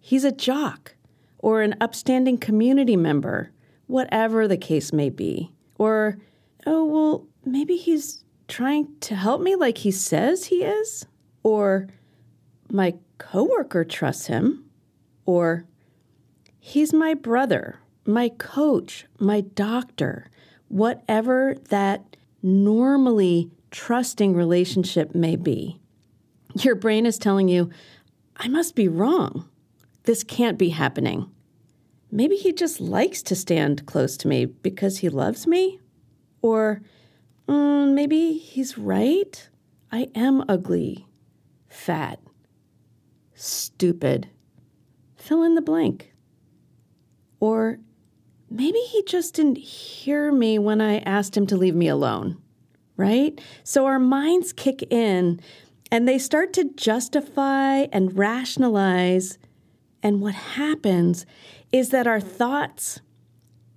He's 0.00 0.24
a 0.24 0.32
jock 0.32 0.94
or 1.38 1.62
an 1.62 1.74
upstanding 1.80 2.38
community 2.38 2.96
member, 2.96 3.52
whatever 3.86 4.48
the 4.48 4.56
case 4.56 4.92
may 4.92 5.08
be. 5.08 5.52
Or, 5.78 6.18
oh, 6.66 6.84
well, 6.84 7.26
maybe 7.44 7.76
he's 7.76 8.24
trying 8.48 8.88
to 9.00 9.14
help 9.14 9.40
me 9.40 9.54
like 9.54 9.78
he 9.78 9.90
says 9.90 10.46
he 10.46 10.64
is. 10.64 11.06
Or, 11.42 11.88
my 12.70 12.94
coworker 13.18 13.84
trusts 13.84 14.26
him. 14.26 14.64
Or, 15.24 15.64
he's 16.58 16.92
my 16.92 17.14
brother, 17.14 17.78
my 18.04 18.30
coach, 18.30 19.06
my 19.18 19.40
doctor, 19.40 20.30
whatever 20.68 21.56
that 21.68 22.16
normally 22.42 23.50
trusting 23.70 24.34
relationship 24.34 25.14
may 25.14 25.36
be. 25.36 25.80
Your 26.54 26.74
brain 26.74 27.06
is 27.06 27.18
telling 27.18 27.48
you, 27.48 27.70
I 28.36 28.48
must 28.48 28.74
be 28.74 28.88
wrong. 28.88 29.48
This 30.08 30.24
can't 30.24 30.56
be 30.56 30.70
happening. 30.70 31.30
Maybe 32.10 32.36
he 32.36 32.50
just 32.54 32.80
likes 32.80 33.20
to 33.24 33.36
stand 33.36 33.84
close 33.84 34.16
to 34.16 34.26
me 34.26 34.46
because 34.46 35.00
he 35.00 35.10
loves 35.10 35.46
me? 35.46 35.80
Or 36.40 36.80
mm, 37.46 37.92
maybe 37.92 38.38
he's 38.38 38.78
right. 38.78 39.50
I 39.92 40.08
am 40.14 40.46
ugly, 40.48 41.06
fat, 41.68 42.20
stupid. 43.34 44.30
Fill 45.14 45.42
in 45.42 45.56
the 45.56 45.60
blank. 45.60 46.14
Or 47.38 47.78
maybe 48.48 48.78
he 48.78 49.02
just 49.02 49.34
didn't 49.34 49.58
hear 49.58 50.32
me 50.32 50.58
when 50.58 50.80
I 50.80 51.00
asked 51.00 51.36
him 51.36 51.46
to 51.48 51.56
leave 51.58 51.74
me 51.74 51.88
alone, 51.88 52.40
right? 52.96 53.38
So 53.62 53.84
our 53.84 53.98
minds 53.98 54.54
kick 54.54 54.90
in 54.90 55.38
and 55.92 56.08
they 56.08 56.18
start 56.18 56.54
to 56.54 56.64
justify 56.64 57.88
and 57.92 58.16
rationalize. 58.16 59.36
And 60.02 60.20
what 60.20 60.34
happens 60.34 61.26
is 61.72 61.90
that 61.90 62.06
our 62.06 62.20
thoughts 62.20 63.00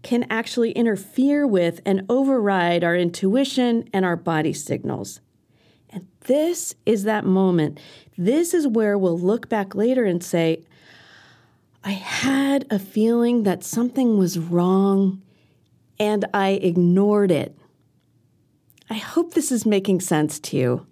can 0.04 0.26
actually 0.30 0.72
interfere 0.72 1.46
with 1.46 1.82
and 1.86 2.06
override 2.10 2.84
our 2.84 2.96
intuition 2.96 3.88
and 3.94 4.04
our 4.06 4.16
body 4.16 4.54
signals. 4.54 5.22
And 5.90 6.08
this 6.22 6.76
is 6.86 7.04
that 7.04 7.26
moment. 7.26 7.80
This 8.18 8.54
is 8.54 8.68
where 8.68 8.98
we'll 8.98 9.20
look 9.20 9.50
back 9.50 9.76
later 9.76 10.06
and 10.06 10.24
say, 10.24 10.64
I 11.84 11.92
had 11.92 12.66
a 12.70 12.80
feeling 12.80 13.44
that 13.44 13.64
something 13.64 14.18
was 14.18 14.38
wrong 14.38 15.22
and 16.00 16.26
I 16.34 16.52
ignored 16.52 17.32
it. 17.32 17.58
I 18.90 18.96
hope 18.96 19.34
this 19.34 19.52
is 19.52 19.66
making 19.66 20.02
sense 20.02 20.40
to 20.40 20.58
you. 20.58 20.88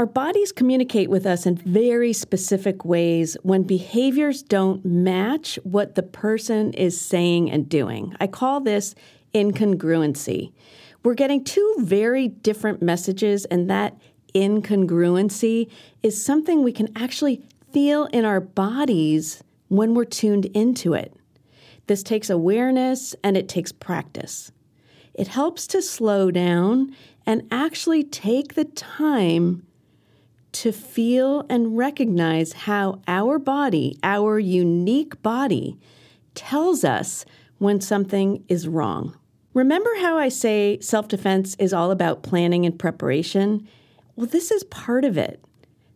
Our 0.00 0.06
bodies 0.06 0.50
communicate 0.50 1.10
with 1.10 1.26
us 1.26 1.44
in 1.44 1.56
very 1.56 2.14
specific 2.14 2.86
ways 2.86 3.36
when 3.42 3.64
behaviors 3.64 4.42
don't 4.42 4.82
match 4.82 5.58
what 5.62 5.94
the 5.94 6.02
person 6.02 6.72
is 6.72 6.98
saying 6.98 7.50
and 7.50 7.68
doing. 7.68 8.16
I 8.18 8.26
call 8.26 8.62
this 8.62 8.94
incongruency. 9.34 10.54
We're 11.04 11.12
getting 11.12 11.44
two 11.44 11.76
very 11.80 12.28
different 12.28 12.80
messages, 12.80 13.44
and 13.44 13.68
that 13.68 13.94
incongruency 14.34 15.70
is 16.02 16.24
something 16.24 16.62
we 16.62 16.72
can 16.72 16.88
actually 16.96 17.42
feel 17.70 18.06
in 18.06 18.24
our 18.24 18.40
bodies 18.40 19.44
when 19.68 19.92
we're 19.92 20.06
tuned 20.06 20.46
into 20.46 20.94
it. 20.94 21.12
This 21.88 22.02
takes 22.02 22.30
awareness 22.30 23.14
and 23.22 23.36
it 23.36 23.50
takes 23.50 23.70
practice. 23.70 24.50
It 25.12 25.28
helps 25.28 25.66
to 25.66 25.82
slow 25.82 26.30
down 26.30 26.96
and 27.26 27.46
actually 27.50 28.02
take 28.02 28.54
the 28.54 28.64
time 28.64 29.66
to 30.52 30.72
feel 30.72 31.46
and 31.48 31.76
recognize 31.76 32.52
how 32.52 33.00
our 33.06 33.38
body, 33.38 33.98
our 34.02 34.38
unique 34.38 35.22
body, 35.22 35.78
tells 36.34 36.84
us 36.84 37.24
when 37.58 37.80
something 37.80 38.44
is 38.48 38.66
wrong. 38.66 39.16
Remember 39.52 39.90
how 39.98 40.16
I 40.16 40.28
say 40.28 40.78
self 40.80 41.08
defense 41.08 41.56
is 41.58 41.72
all 41.72 41.90
about 41.90 42.22
planning 42.22 42.64
and 42.64 42.78
preparation? 42.78 43.68
Well, 44.16 44.26
this 44.26 44.50
is 44.50 44.64
part 44.64 45.04
of 45.04 45.18
it. 45.18 45.44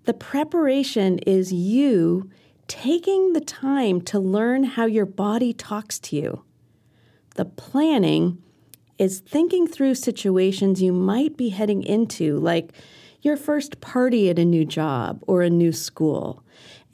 The 0.04 0.14
preparation 0.14 1.18
is 1.20 1.52
you 1.52 2.30
taking 2.68 3.32
the 3.32 3.40
time 3.40 4.00
to 4.02 4.18
learn 4.18 4.64
how 4.64 4.87
your 4.87 5.06
body 5.06 5.52
talks 5.52 5.99
to 5.99 6.16
you. 6.16 6.44
The 7.37 7.44
planning 7.44 8.42
is 8.99 9.20
thinking 9.20 9.66
through 9.66 9.94
situations 9.96 10.82
you 10.82 10.92
might 10.92 11.37
be 11.37 11.49
heading 11.49 11.82
into, 11.82 12.38
like 12.38 12.73
your 13.24 13.36
first 13.36 13.80
party 13.80 14.28
at 14.28 14.38
a 14.38 14.44
new 14.44 14.64
job 14.64 15.22
or 15.26 15.42
a 15.42 15.50
new 15.50 15.72
school, 15.72 16.42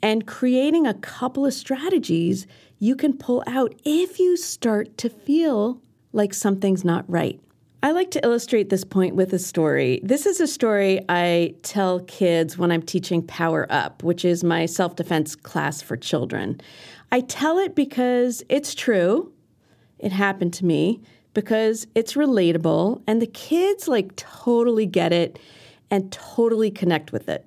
and 0.01 0.25
creating 0.25 0.87
a 0.87 0.93
couple 0.93 1.45
of 1.45 1.53
strategies 1.53 2.47
you 2.79 2.95
can 2.95 3.13
pull 3.15 3.43
out 3.45 3.75
if 3.83 4.19
you 4.19 4.35
start 4.37 4.97
to 4.97 5.09
feel 5.09 5.81
like 6.13 6.33
something's 6.33 6.83
not 6.83 7.05
right. 7.09 7.39
I 7.83 7.91
like 7.91 8.11
to 8.11 8.23
illustrate 8.23 8.69
this 8.69 8.83
point 8.83 9.15
with 9.15 9.33
a 9.33 9.39
story. 9.39 10.01
This 10.03 10.25
is 10.25 10.39
a 10.39 10.47
story 10.47 10.99
I 11.09 11.55
tell 11.63 12.01
kids 12.01 12.57
when 12.57 12.71
I'm 12.71 12.83
teaching 12.83 13.25
Power 13.25 13.65
Up, 13.71 14.03
which 14.03 14.23
is 14.23 14.43
my 14.43 14.67
self 14.67 14.95
defense 14.95 15.35
class 15.35 15.81
for 15.81 15.97
children. 15.97 16.61
I 17.11 17.21
tell 17.21 17.57
it 17.57 17.75
because 17.75 18.43
it's 18.49 18.75
true. 18.75 19.33
It 19.99 20.11
happened 20.11 20.53
to 20.55 20.65
me 20.65 21.01
because 21.33 21.87
it's 21.95 22.13
relatable 22.13 23.01
and 23.07 23.21
the 23.21 23.27
kids 23.27 23.87
like 23.87 24.15
totally 24.15 24.85
get 24.85 25.11
it 25.11 25.39
and 25.91 26.11
totally 26.11 26.71
connect 26.71 27.11
with 27.11 27.29
it. 27.29 27.45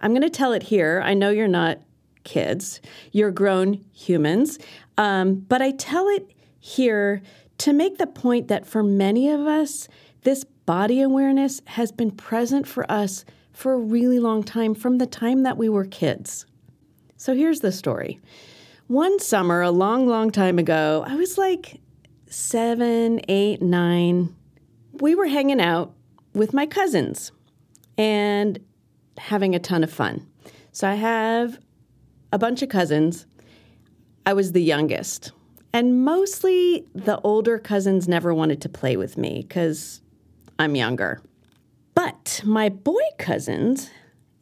I'm 0.00 0.10
going 0.12 0.22
to 0.22 0.30
tell 0.30 0.52
it 0.52 0.64
here. 0.64 1.00
I 1.04 1.14
know 1.14 1.30
you're 1.30 1.46
not 1.46 1.78
kids, 2.24 2.80
you're 3.12 3.30
grown 3.30 3.84
humans, 3.92 4.58
um, 4.96 5.34
but 5.34 5.60
I 5.60 5.72
tell 5.72 6.08
it 6.08 6.32
here 6.58 7.22
to 7.58 7.72
make 7.74 7.98
the 7.98 8.06
point 8.06 8.48
that 8.48 8.66
for 8.66 8.82
many 8.82 9.28
of 9.28 9.40
us, 9.40 9.86
this 10.22 10.42
body 10.42 11.02
awareness 11.02 11.60
has 11.66 11.92
been 11.92 12.10
present 12.10 12.66
for 12.66 12.90
us 12.90 13.26
for 13.52 13.74
a 13.74 13.78
really 13.78 14.18
long 14.18 14.42
time, 14.42 14.74
from 14.74 14.96
the 14.98 15.06
time 15.06 15.42
that 15.42 15.58
we 15.58 15.68
were 15.68 15.84
kids. 15.84 16.46
So 17.16 17.34
here's 17.34 17.60
the 17.60 17.70
story. 17.70 18.20
One 18.86 19.18
summer, 19.18 19.60
a 19.60 19.70
long, 19.70 20.06
long 20.06 20.30
time 20.30 20.58
ago, 20.58 21.04
I 21.06 21.14
was 21.16 21.38
like 21.38 21.80
seven, 22.26 23.20
eight, 23.28 23.62
nine. 23.62 24.34
We 24.92 25.14
were 25.14 25.26
hanging 25.26 25.60
out 25.60 25.94
with 26.32 26.52
my 26.52 26.66
cousins 26.66 27.30
and 27.96 28.58
having 29.18 29.54
a 29.54 29.58
ton 29.58 29.84
of 29.84 29.92
fun. 29.92 30.26
So 30.72 30.88
I 30.88 30.94
have 30.94 31.58
a 32.32 32.38
bunch 32.38 32.62
of 32.62 32.68
cousins. 32.68 33.26
I 34.26 34.32
was 34.32 34.52
the 34.52 34.62
youngest. 34.62 35.32
And 35.72 36.04
mostly 36.04 36.86
the 36.94 37.20
older 37.20 37.58
cousins 37.58 38.08
never 38.08 38.32
wanted 38.32 38.60
to 38.62 38.68
play 38.68 38.96
with 38.96 39.16
me 39.16 39.44
because 39.46 40.00
I'm 40.58 40.76
younger. 40.76 41.20
But 41.94 42.42
my 42.44 42.68
boy 42.68 43.02
cousins 43.18 43.90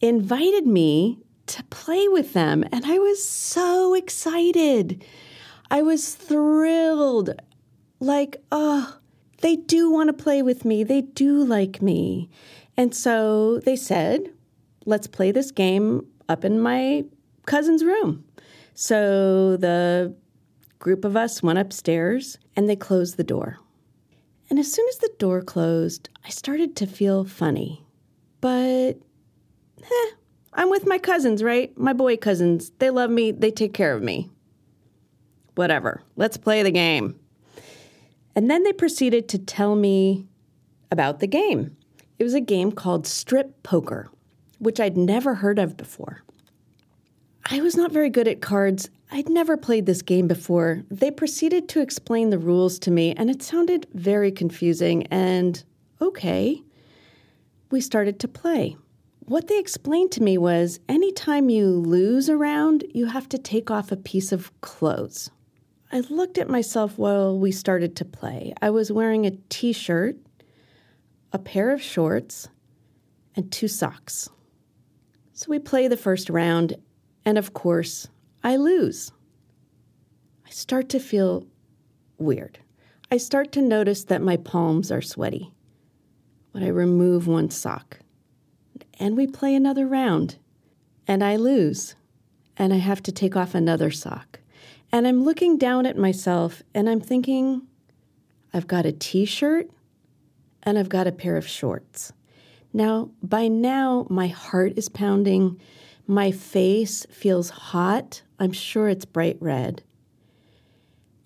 invited 0.00 0.66
me 0.66 1.20
to 1.46 1.62
play 1.64 2.08
with 2.08 2.32
them, 2.32 2.64
and 2.72 2.84
I 2.86 2.98
was 2.98 3.26
so 3.26 3.94
excited. 3.94 5.04
I 5.70 5.82
was 5.82 6.14
thrilled. 6.14 7.30
Like, 8.00 8.42
oh, 8.50 8.98
they 9.42 9.56
do 9.56 9.90
want 9.90 10.08
to 10.08 10.12
play 10.12 10.42
with 10.42 10.64
me. 10.64 10.84
They 10.84 11.02
do 11.02 11.44
like 11.44 11.82
me. 11.82 12.30
And 12.76 12.94
so 12.94 13.58
they 13.58 13.76
said, 13.76 14.32
let's 14.86 15.06
play 15.06 15.32
this 15.32 15.50
game 15.50 16.06
up 16.28 16.44
in 16.44 16.60
my 16.60 17.04
cousin's 17.46 17.84
room. 17.84 18.24
So 18.74 19.56
the 19.56 20.14
group 20.78 21.04
of 21.04 21.16
us 21.16 21.42
went 21.42 21.58
upstairs 21.58 22.38
and 22.56 22.68
they 22.68 22.76
closed 22.76 23.16
the 23.16 23.24
door. 23.24 23.58
And 24.50 24.58
as 24.58 24.70
soon 24.72 24.86
as 24.88 24.98
the 24.98 25.12
door 25.18 25.42
closed, 25.42 26.08
I 26.24 26.30
started 26.30 26.76
to 26.76 26.86
feel 26.86 27.24
funny. 27.24 27.84
But, 28.40 28.98
eh, 29.82 30.10
I'm 30.54 30.68
with 30.68 30.86
my 30.86 30.98
cousins, 30.98 31.42
right? 31.42 31.76
My 31.78 31.92
boy 31.92 32.16
cousins. 32.16 32.70
They 32.78 32.90
love 32.90 33.10
me, 33.10 33.30
they 33.30 33.50
take 33.50 33.72
care 33.72 33.94
of 33.94 34.02
me. 34.02 34.30
Whatever, 35.54 36.02
let's 36.16 36.36
play 36.36 36.62
the 36.62 36.70
game. 36.70 37.18
And 38.34 38.50
then 38.50 38.62
they 38.62 38.72
proceeded 38.72 39.28
to 39.30 39.38
tell 39.38 39.74
me 39.76 40.26
about 40.90 41.20
the 41.20 41.26
game. 41.26 41.76
It 42.22 42.26
was 42.26 42.34
a 42.34 42.40
game 42.40 42.70
called 42.70 43.04
Strip 43.04 43.64
Poker, 43.64 44.08
which 44.60 44.78
I'd 44.78 44.96
never 44.96 45.34
heard 45.34 45.58
of 45.58 45.76
before. 45.76 46.22
I 47.50 47.60
was 47.60 47.76
not 47.76 47.90
very 47.90 48.10
good 48.10 48.28
at 48.28 48.40
cards. 48.40 48.90
I'd 49.10 49.28
never 49.28 49.56
played 49.56 49.86
this 49.86 50.02
game 50.02 50.28
before. 50.28 50.84
They 50.88 51.10
proceeded 51.10 51.68
to 51.70 51.80
explain 51.80 52.30
the 52.30 52.38
rules 52.38 52.78
to 52.78 52.92
me, 52.92 53.12
and 53.12 53.28
it 53.28 53.42
sounded 53.42 53.88
very 53.92 54.30
confusing 54.30 55.04
and 55.08 55.64
okay. 56.00 56.62
We 57.72 57.80
started 57.80 58.20
to 58.20 58.28
play. 58.28 58.76
What 59.24 59.48
they 59.48 59.58
explained 59.58 60.12
to 60.12 60.22
me 60.22 60.38
was 60.38 60.78
anytime 60.88 61.50
you 61.50 61.66
lose 61.66 62.28
a 62.28 62.36
round, 62.36 62.84
you 62.94 63.06
have 63.06 63.28
to 63.30 63.36
take 63.36 63.68
off 63.68 63.90
a 63.90 63.96
piece 63.96 64.30
of 64.30 64.52
clothes. 64.60 65.28
I 65.90 65.98
looked 65.98 66.38
at 66.38 66.48
myself 66.48 66.98
while 66.98 67.36
we 67.36 67.50
started 67.50 67.96
to 67.96 68.04
play. 68.04 68.54
I 68.62 68.70
was 68.70 68.92
wearing 68.92 69.26
a 69.26 69.32
t 69.48 69.72
shirt, 69.72 70.16
a 71.32 71.38
pair 71.38 71.70
of 71.70 71.82
shorts, 71.82 72.48
and 73.34 73.50
two 73.50 73.68
socks. 73.68 74.28
So 75.32 75.46
we 75.48 75.58
play 75.58 75.88
the 75.88 75.96
first 75.96 76.28
round, 76.28 76.76
and 77.24 77.38
of 77.38 77.54
course, 77.54 78.08
I 78.44 78.56
lose. 78.56 79.12
I 80.46 80.50
start 80.50 80.88
to 80.90 81.00
feel 81.00 81.46
weird. 82.18 82.58
I 83.10 83.16
start 83.16 83.52
to 83.52 83.62
notice 83.62 84.04
that 84.04 84.22
my 84.22 84.36
palms 84.36 84.90
are 84.90 85.02
sweaty. 85.02 85.52
But 86.52 86.62
I 86.62 86.68
remove 86.68 87.26
one 87.26 87.50
sock. 87.50 88.00
And 88.98 89.16
we 89.16 89.26
play 89.26 89.54
another 89.54 89.86
round. 89.86 90.36
And 91.08 91.24
I 91.24 91.36
lose. 91.36 91.94
And 92.56 92.72
I 92.72 92.76
have 92.76 93.02
to 93.04 93.12
take 93.12 93.36
off 93.36 93.54
another 93.54 93.90
sock. 93.90 94.40
And 94.90 95.06
I'm 95.06 95.24
looking 95.24 95.56
down 95.56 95.86
at 95.86 95.96
myself 95.96 96.62
and 96.74 96.88
I'm 96.88 97.00
thinking, 97.00 97.62
I've 98.52 98.66
got 98.66 98.84
a 98.84 98.92
t 98.92 99.24
shirt 99.24 99.70
and 100.62 100.78
I've 100.78 100.88
got 100.88 101.06
a 101.06 101.12
pair 101.12 101.36
of 101.36 101.46
shorts. 101.46 102.12
Now, 102.72 103.10
by 103.22 103.48
now, 103.48 104.06
my 104.08 104.28
heart 104.28 104.74
is 104.76 104.88
pounding 104.88 105.60
my 106.06 106.30
face 106.30 107.06
feels 107.10 107.50
hot. 107.50 108.22
I'm 108.38 108.52
sure 108.52 108.88
it's 108.88 109.04
bright 109.04 109.36
red. 109.40 109.82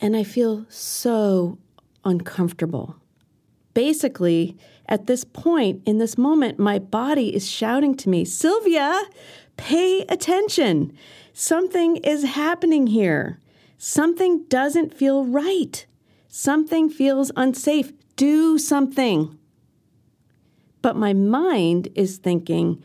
And 0.00 0.16
I 0.16 0.22
feel 0.22 0.66
so 0.68 1.58
uncomfortable. 2.04 2.96
Basically, 3.72 4.56
at 4.88 5.06
this 5.06 5.24
point, 5.24 5.82
in 5.86 5.98
this 5.98 6.16
moment, 6.16 6.58
my 6.58 6.78
body 6.78 7.34
is 7.34 7.50
shouting 7.50 7.94
to 7.96 8.08
me, 8.08 8.24
Silvia, 8.24 9.02
pay 9.56 10.02
attention. 10.08 10.96
Something 11.32 11.96
is 11.96 12.24
happening 12.24 12.86
here. 12.86 13.40
Something 13.78 14.44
doesn't 14.48 14.94
feel 14.94 15.24
right. 15.24 15.86
Something 16.28 16.88
feels 16.88 17.32
unsafe. 17.36 17.92
Do 18.16 18.58
something. 18.58 19.38
But 20.82 20.96
my 20.96 21.12
mind 21.12 21.88
is 21.94 22.18
thinking, 22.18 22.82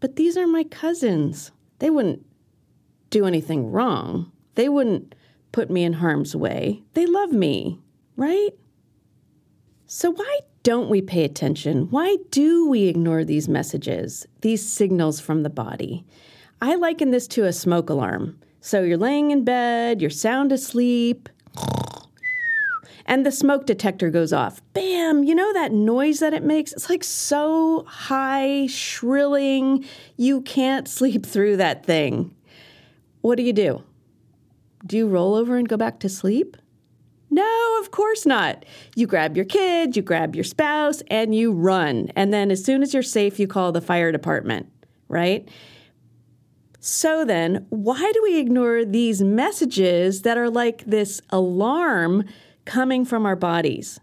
but 0.00 0.16
these 0.16 0.36
are 0.36 0.46
my 0.46 0.64
cousins. 0.64 1.50
They 1.78 1.90
wouldn't 1.90 2.24
do 3.10 3.26
anything 3.26 3.70
wrong. 3.70 4.30
They 4.54 4.68
wouldn't 4.68 5.14
put 5.52 5.70
me 5.70 5.84
in 5.84 5.94
harm's 5.94 6.36
way. 6.36 6.82
They 6.94 7.06
love 7.06 7.32
me, 7.32 7.80
right? 8.16 8.50
So, 9.86 10.10
why 10.10 10.40
don't 10.62 10.90
we 10.90 11.00
pay 11.00 11.24
attention? 11.24 11.88
Why 11.90 12.16
do 12.30 12.68
we 12.68 12.84
ignore 12.84 13.24
these 13.24 13.48
messages, 13.48 14.26
these 14.40 14.66
signals 14.66 15.20
from 15.20 15.42
the 15.42 15.50
body? 15.50 16.04
I 16.60 16.74
liken 16.74 17.10
this 17.10 17.28
to 17.28 17.44
a 17.44 17.52
smoke 17.52 17.88
alarm. 17.88 18.38
So, 18.60 18.82
you're 18.82 18.96
laying 18.96 19.30
in 19.30 19.44
bed, 19.44 20.00
you're 20.00 20.10
sound 20.10 20.52
asleep, 20.52 21.28
and 23.06 23.24
the 23.24 23.32
smoke 23.32 23.66
detector 23.66 24.10
goes 24.10 24.32
off. 24.32 24.60
Bam! 24.74 25.24
You 25.24 25.34
know 25.34 25.52
that 25.52 25.72
noise 25.72 26.18
that 26.18 26.34
it 26.34 26.42
makes? 26.42 26.72
It's 26.72 26.90
like 26.90 27.04
so 27.04 27.84
high, 27.86 28.66
shrilling, 28.66 29.84
you 30.16 30.42
can't 30.42 30.86
sleep 30.88 31.24
through 31.24 31.56
that 31.56 31.86
thing. 31.86 32.34
What 33.22 33.36
do 33.36 33.42
you 33.42 33.52
do? 33.52 33.82
Do 34.84 34.96
you 34.96 35.08
roll 35.08 35.34
over 35.34 35.56
and 35.56 35.68
go 35.68 35.76
back 35.76 36.00
to 36.00 36.08
sleep? 36.08 36.56
No, 37.30 37.78
of 37.80 37.90
course 37.90 38.24
not. 38.24 38.64
You 38.94 39.06
grab 39.06 39.36
your 39.36 39.44
kid, 39.44 39.96
you 39.96 40.02
grab 40.02 40.34
your 40.34 40.44
spouse, 40.44 41.02
and 41.08 41.34
you 41.34 41.52
run. 41.52 42.10
And 42.14 42.32
then 42.32 42.50
as 42.50 42.64
soon 42.64 42.82
as 42.82 42.94
you're 42.94 43.02
safe, 43.02 43.38
you 43.40 43.46
call 43.48 43.72
the 43.72 43.80
fire 43.80 44.12
department, 44.12 44.70
right? 45.08 45.48
So 46.78 47.24
then, 47.24 47.66
why 47.70 48.12
do 48.14 48.20
we 48.22 48.38
ignore 48.38 48.84
these 48.84 49.20
messages 49.20 50.22
that 50.22 50.38
are 50.38 50.48
like 50.48 50.84
this 50.84 51.20
alarm 51.30 52.24
coming 52.66 53.04
from 53.04 53.24
our 53.24 53.36
bodies? 53.36 53.98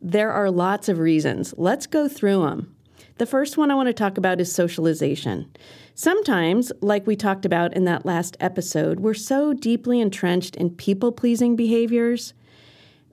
There 0.00 0.30
are 0.30 0.50
lots 0.50 0.88
of 0.88 0.98
reasons. 0.98 1.54
Let's 1.56 1.86
go 1.86 2.08
through 2.08 2.42
them. 2.42 2.76
The 3.18 3.26
first 3.26 3.56
one 3.56 3.70
I 3.70 3.74
want 3.74 3.88
to 3.88 3.92
talk 3.92 4.16
about 4.16 4.40
is 4.40 4.52
socialization. 4.52 5.50
Sometimes, 5.94 6.72
like 6.80 7.06
we 7.06 7.16
talked 7.16 7.44
about 7.44 7.74
in 7.74 7.84
that 7.84 8.06
last 8.06 8.36
episode, 8.40 9.00
we're 9.00 9.14
so 9.14 9.52
deeply 9.52 10.00
entrenched 10.00 10.56
in 10.56 10.70
people 10.70 11.12
pleasing 11.12 11.56
behaviors 11.56 12.34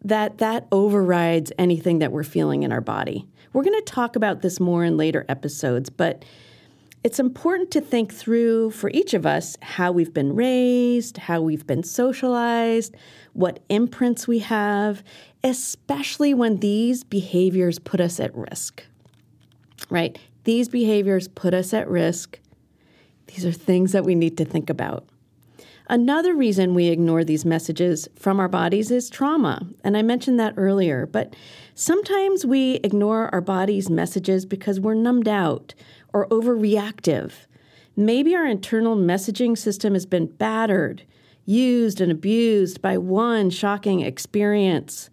that 0.03 0.37
that 0.37 0.67
overrides 0.71 1.51
anything 1.57 1.99
that 1.99 2.11
we're 2.11 2.23
feeling 2.23 2.63
in 2.63 2.71
our 2.71 2.81
body. 2.81 3.27
We're 3.51 3.63
going 3.63 3.79
to 3.79 3.91
talk 3.91 4.15
about 4.15 4.41
this 4.41 4.59
more 4.59 4.83
in 4.83 4.95
later 4.95 5.25
episodes, 5.27 5.89
but 5.89 6.23
it's 7.03 7.19
important 7.19 7.71
to 7.71 7.81
think 7.81 8.13
through 8.13 8.71
for 8.71 8.89
each 8.89 9.13
of 9.13 9.25
us 9.25 9.57
how 9.61 9.91
we've 9.91 10.13
been 10.13 10.35
raised, 10.35 11.17
how 11.17 11.41
we've 11.41 11.65
been 11.65 11.83
socialized, 11.83 12.95
what 13.33 13.63
imprints 13.69 14.27
we 14.27 14.39
have, 14.39 15.03
especially 15.43 16.33
when 16.33 16.57
these 16.57 17.03
behaviors 17.03 17.79
put 17.79 18.01
us 18.01 18.19
at 18.19 18.35
risk. 18.35 18.83
Right? 19.89 20.19
These 20.43 20.67
behaviors 20.67 21.27
put 21.29 21.53
us 21.53 21.73
at 21.73 21.87
risk. 21.87 22.39
These 23.27 23.45
are 23.45 23.51
things 23.51 23.93
that 23.93 24.03
we 24.03 24.15
need 24.15 24.37
to 24.37 24.45
think 24.45 24.69
about. 24.69 25.07
Another 25.87 26.35
reason 26.35 26.75
we 26.75 26.89
ignore 26.89 27.23
these 27.23 27.45
messages 27.45 28.07
from 28.15 28.39
our 28.39 28.47
bodies 28.47 28.91
is 28.91 29.09
trauma. 29.09 29.67
And 29.83 29.97
I 29.97 30.03
mentioned 30.03 30.39
that 30.39 30.53
earlier. 30.55 31.07
But 31.07 31.35
sometimes 31.73 32.45
we 32.45 32.75
ignore 32.83 33.33
our 33.33 33.41
body's 33.41 33.89
messages 33.89 34.45
because 34.45 34.79
we're 34.79 34.93
numbed 34.93 35.27
out 35.27 35.73
or 36.13 36.27
overreactive. 36.29 37.31
Maybe 37.95 38.35
our 38.35 38.45
internal 38.45 38.95
messaging 38.95 39.57
system 39.57 39.93
has 39.93 40.05
been 40.05 40.27
battered, 40.27 41.03
used, 41.45 41.99
and 41.99 42.11
abused 42.11 42.81
by 42.81 42.97
one 42.97 43.49
shocking 43.49 44.01
experience, 44.01 45.09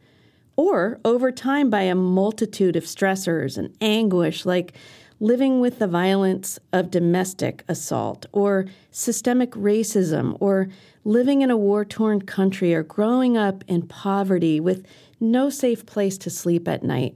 or 0.57 1.01
over 1.05 1.31
time 1.31 1.69
by 1.69 1.83
a 1.83 1.95
multitude 1.95 2.77
of 2.77 2.85
stressors 2.85 3.59
and 3.59 3.77
anguish 3.81 4.47
like 4.47 4.75
living 5.21 5.61
with 5.61 5.79
the 5.79 5.87
violence 5.87 6.59
of 6.73 6.91
domestic 6.91 7.65
assault 7.69 8.27
or 8.33 8.67
systemic 8.91 9.51
racism 9.53 10.37
or 10.41 10.69
living 11.05 11.43
in 11.43 11.51
a 11.51 11.57
war 11.57 11.85
torn 11.85 12.21
country 12.21 12.75
or 12.75 12.83
growing 12.83 13.37
up 13.37 13.65
in 13.67 13.87
poverty 13.87 14.61
with 14.61 14.87
no 15.19 15.49
safe 15.49 15.87
place 15.87 16.19
to 16.19 16.31
sleep 16.31 16.69
at 16.69 16.83
night. 16.83 17.15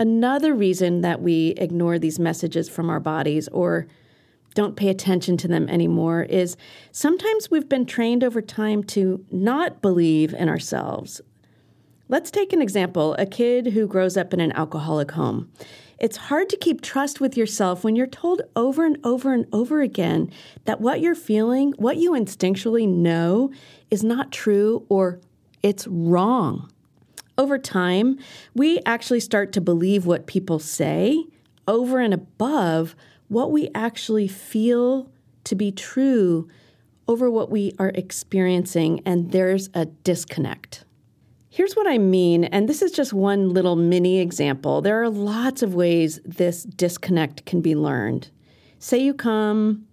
Another 0.00 0.54
reason 0.54 1.02
that 1.02 1.20
we 1.20 1.48
ignore 1.58 1.98
these 1.98 2.18
messages 2.18 2.70
from 2.70 2.88
our 2.88 3.00
bodies 3.00 3.48
or 3.48 3.86
don't 4.54 4.74
pay 4.74 4.88
attention 4.88 5.36
to 5.36 5.46
them 5.46 5.68
anymore 5.68 6.22
is 6.22 6.56
sometimes 6.90 7.50
we've 7.50 7.68
been 7.68 7.84
trained 7.84 8.24
over 8.24 8.40
time 8.40 8.82
to 8.82 9.22
not 9.30 9.82
believe 9.82 10.32
in 10.32 10.48
ourselves. 10.48 11.20
Let's 12.08 12.30
take 12.30 12.54
an 12.54 12.62
example 12.62 13.14
a 13.18 13.26
kid 13.26 13.68
who 13.68 13.86
grows 13.86 14.16
up 14.16 14.32
in 14.32 14.40
an 14.40 14.52
alcoholic 14.52 15.10
home. 15.10 15.52
It's 15.98 16.16
hard 16.16 16.48
to 16.48 16.56
keep 16.56 16.80
trust 16.80 17.20
with 17.20 17.36
yourself 17.36 17.84
when 17.84 17.94
you're 17.94 18.06
told 18.06 18.40
over 18.56 18.86
and 18.86 18.98
over 19.04 19.34
and 19.34 19.46
over 19.52 19.82
again 19.82 20.32
that 20.64 20.80
what 20.80 21.02
you're 21.02 21.14
feeling, 21.14 21.74
what 21.76 21.98
you 21.98 22.12
instinctually 22.12 22.88
know, 22.88 23.52
is 23.90 24.02
not 24.02 24.32
true 24.32 24.86
or 24.88 25.20
it's 25.62 25.86
wrong. 25.86 26.70
Over 27.40 27.56
time, 27.56 28.18
we 28.54 28.80
actually 28.84 29.20
start 29.20 29.52
to 29.52 29.62
believe 29.62 30.04
what 30.04 30.26
people 30.26 30.58
say 30.58 31.24
over 31.66 31.98
and 31.98 32.12
above 32.12 32.94
what 33.28 33.50
we 33.50 33.70
actually 33.74 34.28
feel 34.28 35.10
to 35.44 35.54
be 35.54 35.72
true 35.72 36.48
over 37.08 37.30
what 37.30 37.50
we 37.50 37.72
are 37.78 37.92
experiencing, 37.94 39.00
and 39.06 39.32
there's 39.32 39.70
a 39.72 39.86
disconnect. 39.86 40.84
Here's 41.48 41.72
what 41.72 41.86
I 41.86 41.96
mean, 41.96 42.44
and 42.44 42.68
this 42.68 42.82
is 42.82 42.92
just 42.92 43.14
one 43.14 43.48
little 43.48 43.74
mini 43.74 44.18
example. 44.20 44.82
There 44.82 45.02
are 45.02 45.08
lots 45.08 45.62
of 45.62 45.74
ways 45.74 46.20
this 46.26 46.64
disconnect 46.64 47.46
can 47.46 47.62
be 47.62 47.74
learned. 47.74 48.30
Say 48.80 48.98
you 48.98 49.14
come 49.14 49.86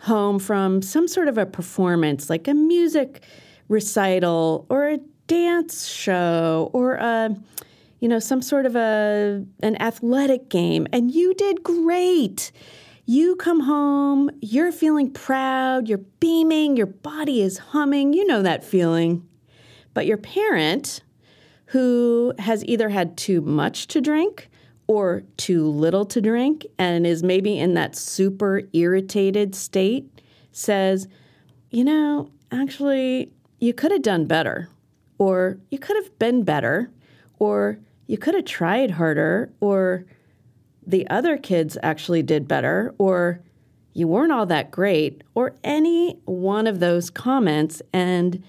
home 0.00 0.38
from 0.38 0.82
some 0.82 1.08
sort 1.08 1.28
of 1.28 1.38
a 1.38 1.46
performance, 1.46 2.28
like 2.28 2.46
a 2.48 2.52
music 2.52 3.22
recital 3.68 4.66
or 4.68 4.90
a 4.90 4.98
dance 5.26 5.86
show 5.86 6.70
or 6.72 6.94
a 6.94 7.36
you 8.00 8.08
know 8.08 8.18
some 8.18 8.42
sort 8.42 8.66
of 8.66 8.76
a 8.76 9.44
an 9.62 9.80
athletic 9.80 10.48
game 10.48 10.86
and 10.92 11.12
you 11.12 11.34
did 11.34 11.62
great. 11.62 12.52
You 13.04 13.34
come 13.34 13.60
home, 13.60 14.30
you're 14.40 14.70
feeling 14.70 15.10
proud, 15.10 15.88
you're 15.88 15.98
beaming, 16.20 16.76
your 16.76 16.86
body 16.86 17.42
is 17.42 17.58
humming. 17.58 18.12
You 18.12 18.24
know 18.26 18.42
that 18.42 18.62
feeling. 18.62 19.26
But 19.92 20.06
your 20.06 20.16
parent, 20.16 21.02
who 21.66 22.32
has 22.38 22.64
either 22.64 22.90
had 22.90 23.16
too 23.16 23.40
much 23.40 23.88
to 23.88 24.00
drink 24.00 24.48
or 24.86 25.22
too 25.36 25.66
little 25.66 26.04
to 26.06 26.20
drink 26.20 26.66
and 26.78 27.06
is 27.06 27.22
maybe 27.22 27.58
in 27.58 27.74
that 27.74 27.96
super 27.96 28.62
irritated 28.72 29.54
state, 29.54 30.20
says, 30.52 31.08
you 31.70 31.84
know, 31.84 32.30
actually, 32.50 33.32
you 33.58 33.72
could 33.72 33.90
have 33.90 34.02
done 34.02 34.26
better, 34.26 34.68
or 35.22 35.56
you 35.70 35.78
could 35.78 35.94
have 35.94 36.18
been 36.18 36.42
better, 36.42 36.90
or 37.38 37.78
you 38.08 38.18
could 38.18 38.34
have 38.34 38.44
tried 38.44 38.90
harder, 38.90 39.52
or 39.60 40.04
the 40.84 41.08
other 41.08 41.38
kids 41.38 41.78
actually 41.80 42.24
did 42.24 42.48
better, 42.48 42.92
or 42.98 43.40
you 43.92 44.08
weren't 44.08 44.32
all 44.32 44.46
that 44.46 44.72
great, 44.72 45.22
or 45.36 45.54
any 45.62 46.18
one 46.24 46.66
of 46.66 46.80
those 46.80 47.08
comments. 47.08 47.80
And 47.92 48.42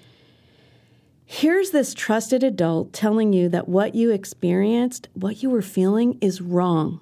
Here's 1.26 1.70
this 1.70 1.94
trusted 1.94 2.42
adult 2.42 2.92
telling 2.92 3.32
you 3.32 3.48
that 3.50 3.68
what 3.68 3.94
you 3.94 4.10
experienced, 4.10 5.08
what 5.14 5.42
you 5.42 5.50
were 5.50 5.62
feeling, 5.62 6.18
is 6.20 6.42
wrong. 6.42 7.00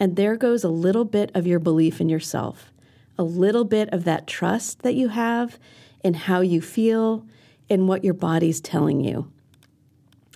And 0.00 0.16
there 0.16 0.36
goes 0.36 0.64
a 0.64 0.68
little 0.68 1.04
bit 1.04 1.30
of 1.34 1.46
your 1.46 1.60
belief 1.60 2.00
in 2.00 2.08
yourself, 2.08 2.72
a 3.18 3.22
little 3.22 3.64
bit 3.64 3.88
of 3.90 4.04
that 4.04 4.26
trust 4.26 4.82
that 4.82 4.94
you 4.94 5.08
have 5.08 5.58
in 6.02 6.14
how 6.14 6.40
you 6.40 6.60
feel, 6.60 7.24
in 7.68 7.86
what 7.86 8.04
your 8.04 8.14
body's 8.14 8.60
telling 8.60 9.00
you, 9.00 9.30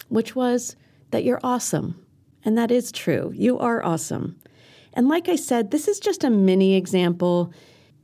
which 0.08 0.34
was 0.34 0.76
that 1.10 1.24
you're 1.24 1.40
awesome. 1.42 2.04
And 2.44 2.56
that 2.56 2.70
is 2.70 2.90
true. 2.90 3.32
You 3.34 3.58
are 3.58 3.84
awesome. 3.84 4.36
And 4.94 5.08
like 5.08 5.28
I 5.28 5.36
said, 5.36 5.70
this 5.70 5.86
is 5.88 6.00
just 6.00 6.24
a 6.24 6.30
mini 6.30 6.74
example. 6.74 7.52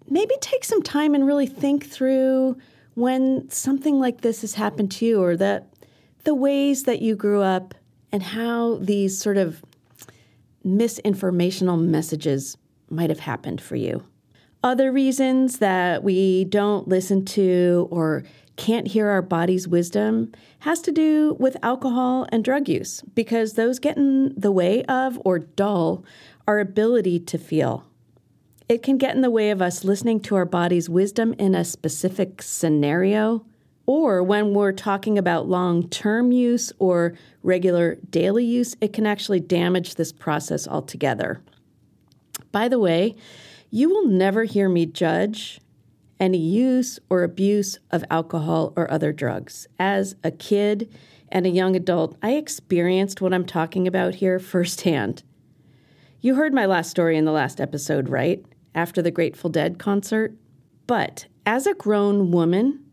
Maybe 0.08 0.34
take 0.40 0.64
some 0.64 0.82
time 0.82 1.14
and 1.14 1.26
really 1.26 1.46
think 1.46 1.86
through 1.86 2.56
when 2.94 3.48
something 3.50 3.98
like 3.98 4.20
this 4.20 4.40
has 4.42 4.54
happened 4.54 4.90
to 4.90 5.06
you 5.06 5.22
or 5.22 5.36
that 5.36 5.68
the 6.24 6.34
ways 6.34 6.84
that 6.84 7.02
you 7.02 7.16
grew 7.16 7.42
up 7.42 7.74
and 8.12 8.22
how 8.22 8.76
these 8.76 9.20
sort 9.20 9.36
of 9.36 9.62
misinformational 10.64 11.80
messages 11.80 12.56
might 12.88 13.10
have 13.10 13.20
happened 13.20 13.60
for 13.60 13.76
you. 13.76 14.04
Other 14.62 14.90
reasons 14.90 15.58
that 15.58 16.02
we 16.02 16.44
don't 16.44 16.88
listen 16.88 17.24
to 17.26 17.88
or 17.90 18.24
can't 18.56 18.88
hear 18.88 19.08
our 19.08 19.22
body's 19.22 19.68
wisdom 19.68 20.32
has 20.60 20.80
to 20.80 20.92
do 20.92 21.36
with 21.38 21.56
alcohol 21.62 22.26
and 22.30 22.44
drug 22.44 22.68
use 22.68 23.02
because 23.14 23.52
those 23.52 23.78
get 23.78 23.96
in 23.96 24.34
the 24.36 24.50
way 24.50 24.82
of 24.84 25.20
or 25.24 25.38
dull 25.38 26.04
our 26.48 26.58
ability 26.58 27.20
to 27.20 27.38
feel. 27.38 27.84
It 28.68 28.82
can 28.82 28.98
get 28.98 29.14
in 29.14 29.22
the 29.22 29.30
way 29.30 29.50
of 29.50 29.62
us 29.62 29.84
listening 29.84 30.20
to 30.20 30.34
our 30.34 30.44
body's 30.44 30.88
wisdom 30.88 31.34
in 31.34 31.54
a 31.54 31.64
specific 31.64 32.42
scenario, 32.42 33.46
or 33.86 34.22
when 34.22 34.54
we're 34.54 34.72
talking 34.72 35.16
about 35.16 35.48
long 35.48 35.88
term 35.88 36.32
use 36.32 36.72
or 36.80 37.16
regular 37.44 37.96
daily 38.10 38.44
use, 38.44 38.74
it 38.80 38.92
can 38.92 39.06
actually 39.06 39.38
damage 39.38 39.94
this 39.94 40.12
process 40.12 40.66
altogether. 40.66 41.40
By 42.50 42.66
the 42.68 42.80
way, 42.80 43.14
you 43.70 43.88
will 43.88 44.08
never 44.08 44.44
hear 44.44 44.68
me 44.68 44.86
judge 44.86 45.60
any 46.18 46.38
use 46.38 46.98
or 47.10 47.22
abuse 47.22 47.78
of 47.90 48.04
alcohol 48.10 48.72
or 48.76 48.90
other 48.90 49.12
drugs. 49.12 49.66
As 49.78 50.14
a 50.24 50.30
kid 50.30 50.92
and 51.28 51.46
a 51.46 51.50
young 51.50 51.76
adult, 51.76 52.16
I 52.22 52.32
experienced 52.32 53.20
what 53.20 53.34
I'm 53.34 53.44
talking 53.46 53.86
about 53.86 54.16
here 54.16 54.38
firsthand. 54.38 55.22
You 56.20 56.34
heard 56.34 56.54
my 56.54 56.66
last 56.66 56.90
story 56.90 57.16
in 57.16 57.24
the 57.24 57.32
last 57.32 57.60
episode, 57.60 58.08
right? 58.08 58.44
after 58.76 59.00
the 59.00 59.10
Grateful 59.10 59.50
Dead 59.50 59.78
concert. 59.78 60.36
But 60.86 61.26
as 61.44 61.66
a 61.66 61.74
grown 61.74 62.30
woman, 62.30 62.84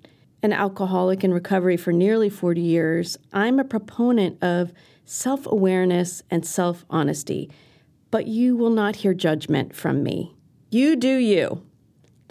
an 0.42 0.54
alcoholic 0.54 1.24
in 1.24 1.34
recovery 1.34 1.78
for 1.78 1.92
nearly 1.92 2.30
40 2.30 2.62
years, 2.62 3.18
I'm 3.32 3.60
a 3.60 3.64
proponent 3.64 4.42
of 4.42 4.74
self 5.06 5.46
awareness 5.46 6.24
and 6.32 6.44
self 6.46 6.86
honesty. 6.90 7.52
But 8.10 8.28
you 8.28 8.56
will 8.56 8.70
not 8.70 8.98
hear 8.98 9.14
judgment 9.14 9.76
from 9.76 10.02
me. 10.02 10.36
You 10.72 10.96
do 10.96 11.18
you. 11.18 11.64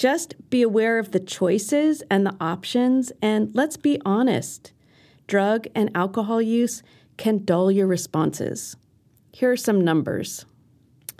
Just 0.03 0.35
be 0.51 0.63
aware 0.63 0.99
of 0.99 1.13
the 1.13 1.21
choices 1.21 2.03
and 2.11 2.27
the 2.27 2.35
options, 2.41 3.13
and 3.23 3.55
let's 3.55 3.77
be 3.77 4.01
honest 4.05 4.73
drug 5.29 5.69
and 5.77 5.93
alcohol 5.95 6.43
use 6.43 6.83
can 7.19 7.45
dull 7.45 7.71
your 7.71 7.87
responses. 7.87 8.77
Here 9.31 9.53
are 9.53 9.57
some 9.57 9.81
numbers. 9.81 10.45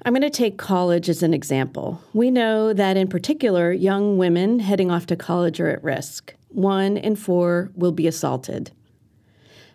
I'm 0.05 0.15
going 0.15 0.23
to 0.23 0.31
take 0.31 0.59
college 0.59 1.09
as 1.09 1.23
an 1.23 1.33
example. 1.33 2.03
We 2.13 2.33
know 2.33 2.73
that, 2.73 2.97
in 2.97 3.07
particular, 3.07 3.71
young 3.71 4.19
women 4.19 4.59
heading 4.59 4.91
off 4.91 5.07
to 5.07 5.17
college 5.17 5.61
are 5.61 5.69
at 5.69 5.85
risk. 5.85 6.35
One 6.49 6.97
in 6.97 7.15
four 7.15 7.71
will 7.77 7.93
be 7.93 8.09
assaulted. 8.09 8.73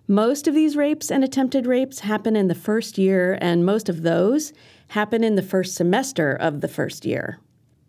Most 0.05 0.49
of 0.49 0.53
these 0.53 0.75
rapes 0.75 1.09
and 1.09 1.23
attempted 1.23 1.65
rapes 1.65 1.99
happen 1.99 2.35
in 2.35 2.49
the 2.49 2.55
first 2.55 2.97
year, 2.97 3.37
and 3.39 3.65
most 3.65 3.87
of 3.87 4.01
those 4.01 4.51
happen 4.89 5.23
in 5.23 5.35
the 5.35 5.41
first 5.41 5.75
semester 5.75 6.33
of 6.33 6.59
the 6.59 6.67
first 6.67 7.05
year. 7.05 7.39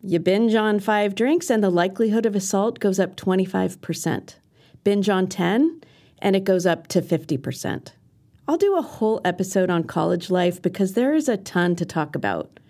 You 0.00 0.20
binge 0.20 0.54
on 0.54 0.78
five 0.78 1.14
drinks, 1.14 1.50
and 1.50 1.62
the 1.62 1.70
likelihood 1.70 2.24
of 2.24 2.36
assault 2.36 2.78
goes 2.78 3.00
up 3.00 3.16
25%. 3.16 4.36
Binge 4.84 5.08
on 5.08 5.26
10, 5.26 5.80
and 6.20 6.36
it 6.36 6.44
goes 6.44 6.66
up 6.66 6.86
to 6.88 7.02
50%. 7.02 7.92
I'll 8.46 8.56
do 8.56 8.76
a 8.76 8.82
whole 8.82 9.20
episode 9.24 9.70
on 9.70 9.84
college 9.84 10.30
life 10.30 10.62
because 10.62 10.94
there 10.94 11.14
is 11.14 11.28
a 11.28 11.36
ton 11.36 11.74
to 11.76 11.84
talk 11.84 12.14
about. 12.14 12.60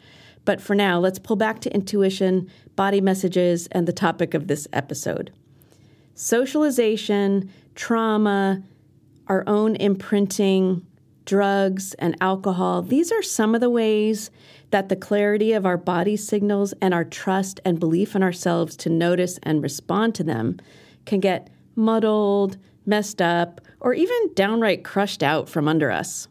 But 0.44 0.60
for 0.60 0.74
now, 0.74 0.98
let's 0.98 1.18
pull 1.18 1.36
back 1.36 1.60
to 1.60 1.74
intuition, 1.74 2.50
body 2.74 3.02
messages, 3.02 3.66
and 3.72 3.86
the 3.86 3.92
topic 3.92 4.32
of 4.32 4.46
this 4.46 4.66
episode. 4.72 5.30
Socialization, 6.14 7.50
trauma, 7.74 8.62
our 9.28 9.44
own 9.46 9.76
imprinting, 9.76 10.86
drugs, 11.28 11.92
and 11.98 12.16
alcohol, 12.22 12.80
these 12.80 13.12
are 13.12 13.22
some 13.22 13.54
of 13.54 13.60
the 13.60 13.68
ways 13.68 14.30
that 14.70 14.88
the 14.88 14.96
clarity 14.96 15.52
of 15.52 15.66
our 15.66 15.76
body 15.76 16.16
signals 16.16 16.72
and 16.80 16.94
our 16.94 17.04
trust 17.04 17.60
and 17.66 17.78
belief 17.78 18.16
in 18.16 18.22
ourselves 18.22 18.74
to 18.78 18.88
notice 18.88 19.38
and 19.42 19.62
respond 19.62 20.14
to 20.14 20.24
them 20.24 20.58
can 21.04 21.20
get 21.20 21.50
muddled, 21.76 22.56
messed 22.86 23.20
up, 23.20 23.60
or 23.78 23.92
even 23.92 24.32
downright 24.34 24.82
crushed 24.82 25.22
out 25.22 25.50
from 25.50 25.68
under 25.68 25.90
us. 25.90 26.28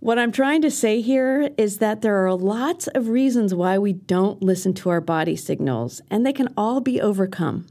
What 0.00 0.18
I'm 0.18 0.32
trying 0.32 0.62
to 0.62 0.70
say 0.72 1.00
here 1.00 1.50
is 1.56 1.78
that 1.78 2.02
there 2.02 2.26
are 2.26 2.34
lots 2.34 2.88
of 2.88 3.08
reasons 3.08 3.54
why 3.54 3.78
we 3.78 3.92
don't 3.92 4.42
listen 4.42 4.74
to 4.74 4.90
our 4.90 5.00
body 5.00 5.36
signals, 5.36 6.02
and 6.10 6.26
they 6.26 6.32
can 6.32 6.52
all 6.56 6.80
be 6.80 7.00
overcome. 7.00 7.66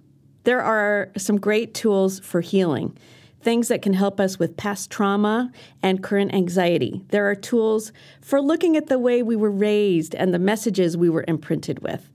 There 0.45 0.61
are 0.61 1.11
some 1.17 1.37
great 1.37 1.73
tools 1.73 2.21
for 2.21 2.39
healing, 2.39 2.97
things 3.41 3.67
that 3.67 3.81
can 3.81 3.93
help 3.93 4.19
us 4.19 4.39
with 4.39 4.57
past 4.57 4.89
trauma 4.89 5.51
and 5.81 6.03
current 6.03 6.33
anxiety. 6.33 7.03
There 7.09 7.29
are 7.29 7.35
tools 7.35 7.91
for 8.21 8.41
looking 8.41 8.77
at 8.77 8.87
the 8.87 8.99
way 8.99 9.21
we 9.21 9.35
were 9.35 9.51
raised 9.51 10.15
and 10.15 10.33
the 10.33 10.39
messages 10.39 10.95
we 10.95 11.09
were 11.09 11.25
imprinted 11.27 11.79
with. 11.79 12.09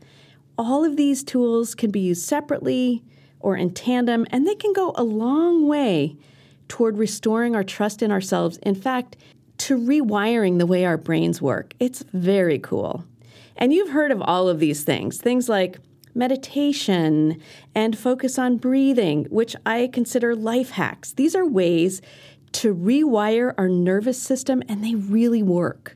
All 0.58 0.84
of 0.84 0.96
these 0.96 1.22
tools 1.22 1.74
can 1.74 1.90
be 1.90 2.00
used 2.00 2.24
separately 2.24 3.02
or 3.40 3.56
in 3.56 3.72
tandem, 3.74 4.26
and 4.30 4.46
they 4.46 4.54
can 4.54 4.72
go 4.72 4.92
a 4.96 5.04
long 5.04 5.68
way 5.68 6.16
toward 6.68 6.98
restoring 6.98 7.54
our 7.54 7.64
trust 7.64 8.02
in 8.02 8.10
ourselves. 8.10 8.56
In 8.58 8.74
fact, 8.74 9.16
to 9.58 9.78
rewiring 9.78 10.58
the 10.58 10.66
way 10.66 10.84
our 10.84 10.96
brains 10.96 11.40
work. 11.40 11.74
It's 11.78 12.04
very 12.12 12.58
cool. 12.58 13.04
And 13.56 13.72
you've 13.72 13.90
heard 13.90 14.12
of 14.12 14.20
all 14.22 14.48
of 14.48 14.58
these 14.58 14.84
things, 14.84 15.18
things 15.18 15.48
like 15.48 15.78
meditation 16.16 17.40
and 17.74 17.96
focus 17.96 18.38
on 18.38 18.56
breathing, 18.56 19.26
which 19.30 19.54
I 19.64 19.88
consider 19.92 20.34
life 20.34 20.70
hacks. 20.70 21.12
These 21.12 21.36
are 21.36 21.46
ways 21.46 22.00
to 22.52 22.74
rewire 22.74 23.54
our 23.58 23.68
nervous 23.68 24.20
system, 24.20 24.62
and 24.68 24.82
they 24.82 24.94
really 24.94 25.42
work. 25.42 25.94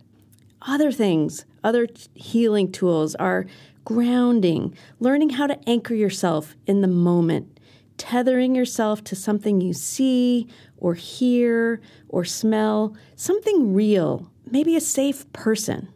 Other 0.62 0.92
things, 0.92 1.46
other 1.64 1.88
healing 2.14 2.70
tools 2.70 3.14
are 3.14 3.46
grounding, 3.84 4.76
learning 4.98 5.30
how 5.30 5.46
to 5.46 5.58
anchor 5.68 5.94
yourself 5.94 6.54
in 6.66 6.82
the 6.82 6.88
moment, 6.88 7.58
tethering 7.96 8.54
yourself 8.54 9.02
to 9.04 9.16
something 9.16 9.60
you 9.60 9.72
see 9.72 10.46
or 10.76 10.94
hear 10.94 11.80
or 12.08 12.24
smell, 12.24 12.94
something 13.16 13.72
real, 13.72 14.30
maybe 14.50 14.76
a 14.76 14.80
safe 14.80 15.30
person. 15.32 15.88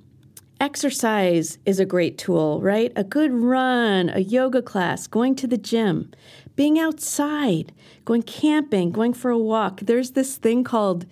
Exercise 0.64 1.58
is 1.66 1.78
a 1.78 1.84
great 1.84 2.16
tool, 2.16 2.58
right? 2.62 2.90
A 2.96 3.04
good 3.04 3.34
run, 3.34 4.08
a 4.08 4.20
yoga 4.20 4.62
class, 4.62 5.06
going 5.06 5.34
to 5.34 5.46
the 5.46 5.58
gym, 5.58 6.10
being 6.56 6.78
outside, 6.78 7.70
going 8.06 8.22
camping, 8.22 8.90
going 8.90 9.12
for 9.12 9.30
a 9.30 9.38
walk. 9.38 9.80
There's 9.80 10.12
this 10.12 10.36
thing 10.36 10.64
called 10.64 11.04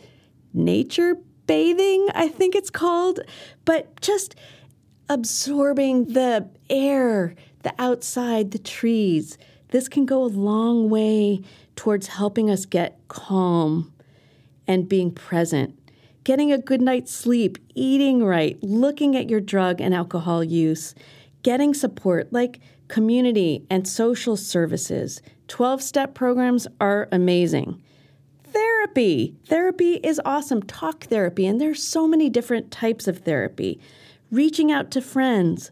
nature 0.54 1.18
bathing, 1.46 2.08
I 2.14 2.28
think 2.28 2.54
it's 2.54 2.70
called, 2.70 3.20
but 3.66 4.00
just 4.00 4.36
absorbing 5.10 6.14
the 6.14 6.48
air, 6.70 7.34
the 7.62 7.74
outside, 7.78 8.52
the 8.52 8.58
trees, 8.58 9.36
this 9.68 9.86
can 9.86 10.06
go 10.06 10.24
a 10.24 10.32
long 10.32 10.88
way 10.88 11.42
towards 11.76 12.06
helping 12.06 12.48
us 12.48 12.64
get 12.64 12.98
calm 13.08 13.92
and 14.66 14.88
being 14.88 15.10
present. 15.10 15.78
Getting 16.24 16.52
a 16.52 16.58
good 16.58 16.80
night's 16.80 17.12
sleep, 17.12 17.58
eating 17.74 18.24
right, 18.24 18.56
looking 18.62 19.16
at 19.16 19.28
your 19.28 19.40
drug 19.40 19.80
and 19.80 19.92
alcohol 19.92 20.44
use, 20.44 20.94
getting 21.42 21.74
support 21.74 22.32
like 22.32 22.60
community 22.86 23.66
and 23.68 23.88
social 23.88 24.36
services. 24.36 25.20
12 25.48 25.82
step 25.82 26.14
programs 26.14 26.68
are 26.80 27.08
amazing. 27.10 27.82
Therapy. 28.44 29.34
Therapy 29.46 29.94
is 29.94 30.20
awesome. 30.24 30.62
Talk 30.62 31.04
therapy, 31.04 31.46
and 31.46 31.60
there's 31.60 31.82
so 31.82 32.06
many 32.06 32.28
different 32.28 32.70
types 32.70 33.08
of 33.08 33.18
therapy. 33.18 33.80
Reaching 34.30 34.70
out 34.70 34.90
to 34.92 35.00
friends, 35.00 35.70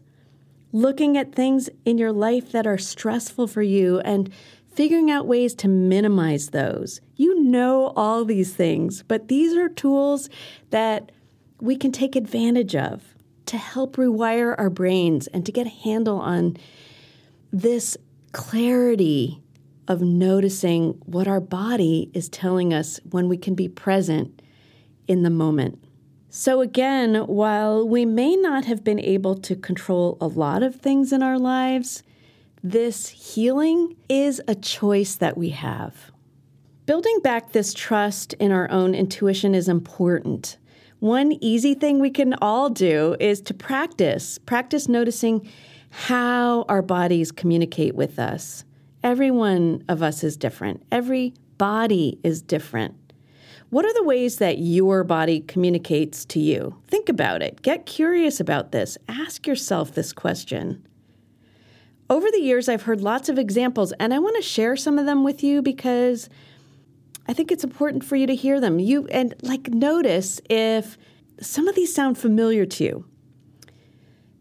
looking 0.71 1.17
at 1.17 1.33
things 1.33 1.69
in 1.85 1.97
your 1.97 2.11
life 2.11 2.51
that 2.51 2.67
are 2.67 2.77
stressful 2.77 3.47
for 3.47 3.61
you 3.61 3.99
and 4.01 4.31
figuring 4.73 5.11
out 5.11 5.27
ways 5.27 5.53
to 5.55 5.67
minimize 5.67 6.49
those. 6.49 7.01
You 7.15 7.41
know 7.41 7.93
all 7.95 8.25
these 8.25 8.53
things, 8.53 9.03
but 9.03 9.27
these 9.27 9.55
are 9.55 9.69
tools 9.69 10.29
that 10.69 11.11
we 11.59 11.75
can 11.75 11.91
take 11.91 12.15
advantage 12.15 12.75
of 12.75 13.15
to 13.47 13.57
help 13.57 13.97
rewire 13.97 14.55
our 14.57 14.69
brains 14.69 15.27
and 15.27 15.45
to 15.45 15.51
get 15.51 15.67
a 15.67 15.69
handle 15.69 16.19
on 16.19 16.57
this 17.51 17.97
clarity 18.31 19.41
of 19.87 20.01
noticing 20.01 20.91
what 21.05 21.27
our 21.27 21.41
body 21.41 22.09
is 22.13 22.29
telling 22.29 22.73
us 22.73 22.99
when 23.09 23.27
we 23.27 23.37
can 23.37 23.55
be 23.55 23.67
present 23.67 24.41
in 25.07 25.23
the 25.23 25.29
moment. 25.29 25.83
So, 26.29 26.61
again, 26.61 27.15
while 27.15 27.85
we 27.85 28.05
may 28.05 28.37
not 28.37 28.63
have 28.63 28.85
been 28.85 29.01
able 29.01 29.35
to 29.35 29.53
control 29.53 30.17
a 30.21 30.27
lot 30.27 30.63
of 30.63 30.77
things 30.77 31.11
in 31.11 31.21
our 31.21 31.37
lives, 31.37 32.03
this 32.63 33.07
healing 33.07 33.95
is 34.07 34.41
a 34.47 34.53
choice 34.53 35.15
that 35.15 35.37
we 35.37 35.49
have. 35.49 36.11
Building 36.85 37.19
back 37.23 37.51
this 37.51 37.73
trust 37.73 38.33
in 38.33 38.51
our 38.51 38.69
own 38.69 38.93
intuition 38.93 39.55
is 39.55 39.67
important. 39.67 40.57
One 40.99 41.31
easy 41.41 41.73
thing 41.73 41.99
we 41.99 42.11
can 42.11 42.35
all 42.35 42.69
do 42.69 43.15
is 43.19 43.41
to 43.41 43.55
practice, 43.55 44.37
practice 44.37 44.87
noticing 44.87 45.49
how 45.89 46.63
our 46.69 46.83
bodies 46.83 47.31
communicate 47.31 47.95
with 47.95 48.19
us. 48.19 48.63
Every 49.03 49.31
one 49.31 49.83
of 49.89 50.03
us 50.03 50.23
is 50.23 50.37
different. 50.37 50.83
Every 50.91 51.33
body 51.57 52.19
is 52.23 52.43
different. 52.43 52.95
What 53.71 53.85
are 53.85 53.93
the 53.93 54.03
ways 54.03 54.37
that 54.37 54.59
your 54.59 55.03
body 55.03 55.39
communicates 55.39 56.25
to 56.25 56.39
you? 56.39 56.75
Think 56.87 57.09
about 57.09 57.41
it. 57.41 57.61
Get 57.63 57.87
curious 57.87 58.39
about 58.39 58.71
this. 58.71 58.97
Ask 59.07 59.47
yourself 59.47 59.93
this 59.93 60.13
question. 60.13 60.85
Over 62.11 62.29
the 62.29 62.41
years, 62.41 62.67
I've 62.67 62.81
heard 62.81 62.99
lots 62.99 63.29
of 63.29 63.39
examples, 63.39 63.93
and 63.93 64.13
I 64.13 64.19
want 64.19 64.35
to 64.35 64.41
share 64.41 64.75
some 64.75 64.99
of 64.99 65.05
them 65.05 65.23
with 65.23 65.41
you 65.41 65.61
because 65.61 66.27
I 67.25 67.31
think 67.31 67.53
it's 67.53 67.63
important 67.63 68.03
for 68.03 68.17
you 68.17 68.27
to 68.27 68.35
hear 68.35 68.59
them. 68.59 68.79
You 68.79 69.07
and 69.07 69.33
like 69.41 69.69
notice 69.69 70.41
if 70.49 70.97
some 71.39 71.69
of 71.69 71.75
these 71.75 71.95
sound 71.95 72.17
familiar 72.17 72.65
to 72.65 72.83
you. 72.83 73.05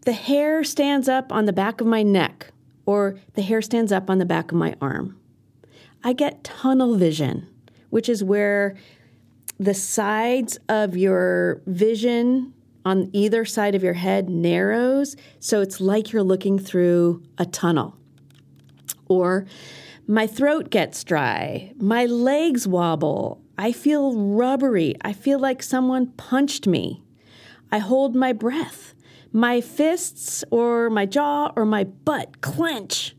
The 0.05 0.15
hair 0.15 0.65
stands 0.65 1.09
up 1.09 1.31
on 1.31 1.45
the 1.45 1.53
back 1.53 1.81
of 1.81 1.87
my 1.87 2.03
neck, 2.03 2.51
or 2.87 3.21
the 3.35 3.43
hair 3.43 3.63
stands 3.63 3.93
up 3.93 4.11
on 4.11 4.19
the 4.19 4.27
back 4.27 4.51
of 4.51 4.59
my 4.59 4.75
arm. 4.81 5.17
I 6.03 6.13
get 6.13 6.43
tunnel 6.43 6.97
vision, 6.97 7.47
which 7.91 8.09
is 8.09 8.25
where 8.25 8.77
the 9.61 9.75
sides 9.75 10.59
of 10.69 10.97
your 10.97 11.63
vision 11.67 12.53
on 12.85 13.11
either 13.13 13.45
side 13.45 13.75
of 13.75 13.83
your 13.83 13.95
head 13.95 14.29
narrows, 14.29 15.17
so 15.39 15.61
it's 15.61 15.81
like 15.81 16.13
you're 16.13 16.23
looking 16.23 16.59
through 16.59 17.23
a 17.39 17.47
tunnel. 17.47 17.97
Or 19.07 19.47
my 20.07 20.27
throat 20.27 20.71
gets 20.71 21.05
dry, 21.05 21.73
my 21.77 22.07
legs 22.07 22.67
wobble, 22.67 23.43
I 23.59 23.73
feel 23.73 24.17
rubbery, 24.17 24.95
I 25.03 25.13
feel 25.13 25.39
like 25.39 25.63
someone 25.63 26.13
punched 26.13 26.67
me. 26.67 27.03
I 27.71 27.79
hold 27.79 28.15
my 28.15 28.33
breath. 28.33 28.95
My 29.33 29.61
fists 29.61 30.43
or 30.51 30.91
my 30.91 31.07
jaw 31.07 31.53
or 31.55 31.65
my 31.65 31.85
butt 31.85 32.41
clench. 32.41 33.15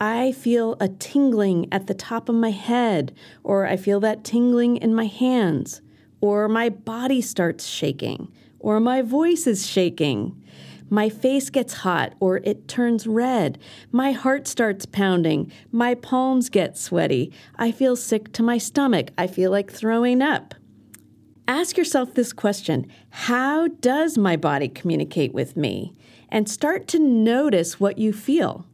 I 0.00 0.32
feel 0.32 0.76
a 0.80 0.88
tingling 0.88 1.68
at 1.70 1.86
the 1.86 1.94
top 1.94 2.30
of 2.30 2.34
my 2.34 2.50
head, 2.50 3.14
or 3.44 3.66
I 3.66 3.76
feel 3.76 4.00
that 4.00 4.24
tingling 4.24 4.78
in 4.78 4.94
my 4.94 5.04
hands, 5.04 5.82
or 6.20 6.48
my 6.48 6.70
body 6.70 7.20
starts 7.20 7.66
shaking, 7.66 8.32
or 8.62 8.80
my 8.80 9.02
voice 9.02 9.46
is 9.46 9.66
shaking. 9.66 10.42
My 10.88 11.08
face 11.08 11.48
gets 11.48 11.72
hot 11.72 12.14
or 12.20 12.38
it 12.44 12.68
turns 12.68 13.06
red. 13.06 13.58
My 13.90 14.12
heart 14.12 14.46
starts 14.46 14.84
pounding. 14.84 15.50
My 15.70 15.94
palms 15.94 16.50
get 16.50 16.76
sweaty. 16.76 17.32
I 17.56 17.72
feel 17.72 17.96
sick 17.96 18.32
to 18.32 18.42
my 18.42 18.58
stomach. 18.58 19.10
I 19.16 19.26
feel 19.26 19.50
like 19.50 19.72
throwing 19.72 20.20
up. 20.20 20.54
Ask 21.48 21.76
yourself 21.76 22.14
this 22.14 22.32
question 22.32 22.86
How 23.10 23.68
does 23.68 24.16
my 24.18 24.36
body 24.36 24.68
communicate 24.68 25.32
with 25.32 25.56
me? 25.56 25.94
And 26.28 26.48
start 26.48 26.88
to 26.88 26.98
notice 26.98 27.80
what 27.80 27.98
you 27.98 28.12
feel. 28.12 28.66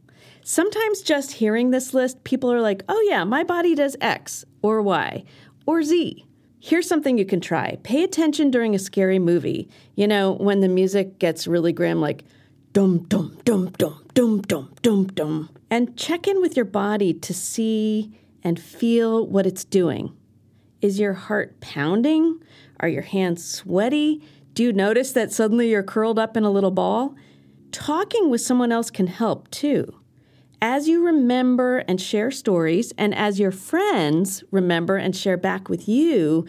Sometimes 0.43 1.01
just 1.01 1.33
hearing 1.33 1.71
this 1.71 1.93
list, 1.93 2.23
people 2.23 2.51
are 2.51 2.61
like, 2.61 2.83
oh, 2.89 3.05
yeah, 3.09 3.23
my 3.23 3.43
body 3.43 3.75
does 3.75 3.95
X 4.01 4.45
or 4.61 4.81
Y 4.81 5.23
or 5.65 5.83
Z. 5.83 6.25
Here's 6.59 6.87
something 6.87 7.17
you 7.17 7.25
can 7.25 7.39
try 7.39 7.77
pay 7.83 8.03
attention 8.03 8.51
during 8.51 8.75
a 8.75 8.79
scary 8.79 9.19
movie. 9.19 9.69
You 9.95 10.07
know, 10.07 10.33
when 10.33 10.59
the 10.59 10.67
music 10.67 11.17
gets 11.17 11.47
really 11.47 11.71
grim, 11.71 12.01
like 12.01 12.25
dum, 12.73 13.05
dum, 13.07 13.37
dum, 13.45 13.69
dum, 13.69 14.01
dum, 14.13 14.41
dum, 14.41 14.73
dum, 14.81 15.07
dum. 15.07 15.49
And 15.69 15.95
check 15.97 16.27
in 16.27 16.41
with 16.41 16.55
your 16.55 16.65
body 16.65 17.13
to 17.13 17.33
see 17.33 18.11
and 18.43 18.59
feel 18.59 19.25
what 19.25 19.45
it's 19.45 19.63
doing. 19.63 20.15
Is 20.81 20.99
your 20.99 21.13
heart 21.13 21.59
pounding? 21.61 22.41
Are 22.79 22.89
your 22.89 23.03
hands 23.03 23.45
sweaty? 23.45 24.21
Do 24.53 24.63
you 24.63 24.73
notice 24.73 25.11
that 25.13 25.31
suddenly 25.31 25.69
you're 25.69 25.83
curled 25.83 26.19
up 26.19 26.35
in 26.35 26.43
a 26.43 26.51
little 26.51 26.71
ball? 26.71 27.15
Talking 27.71 28.29
with 28.29 28.41
someone 28.41 28.71
else 28.71 28.89
can 28.89 29.07
help 29.07 29.49
too. 29.51 29.95
As 30.61 30.89
you 30.89 31.05
remember 31.05 31.79
and 31.79 32.01
share 32.01 32.31
stories, 32.31 32.91
and 32.97 33.15
as 33.15 33.39
your 33.39 33.51
friends 33.51 34.43
remember 34.51 34.97
and 34.97 35.15
share 35.15 35.37
back 35.37 35.69
with 35.69 35.87
you, 35.87 36.45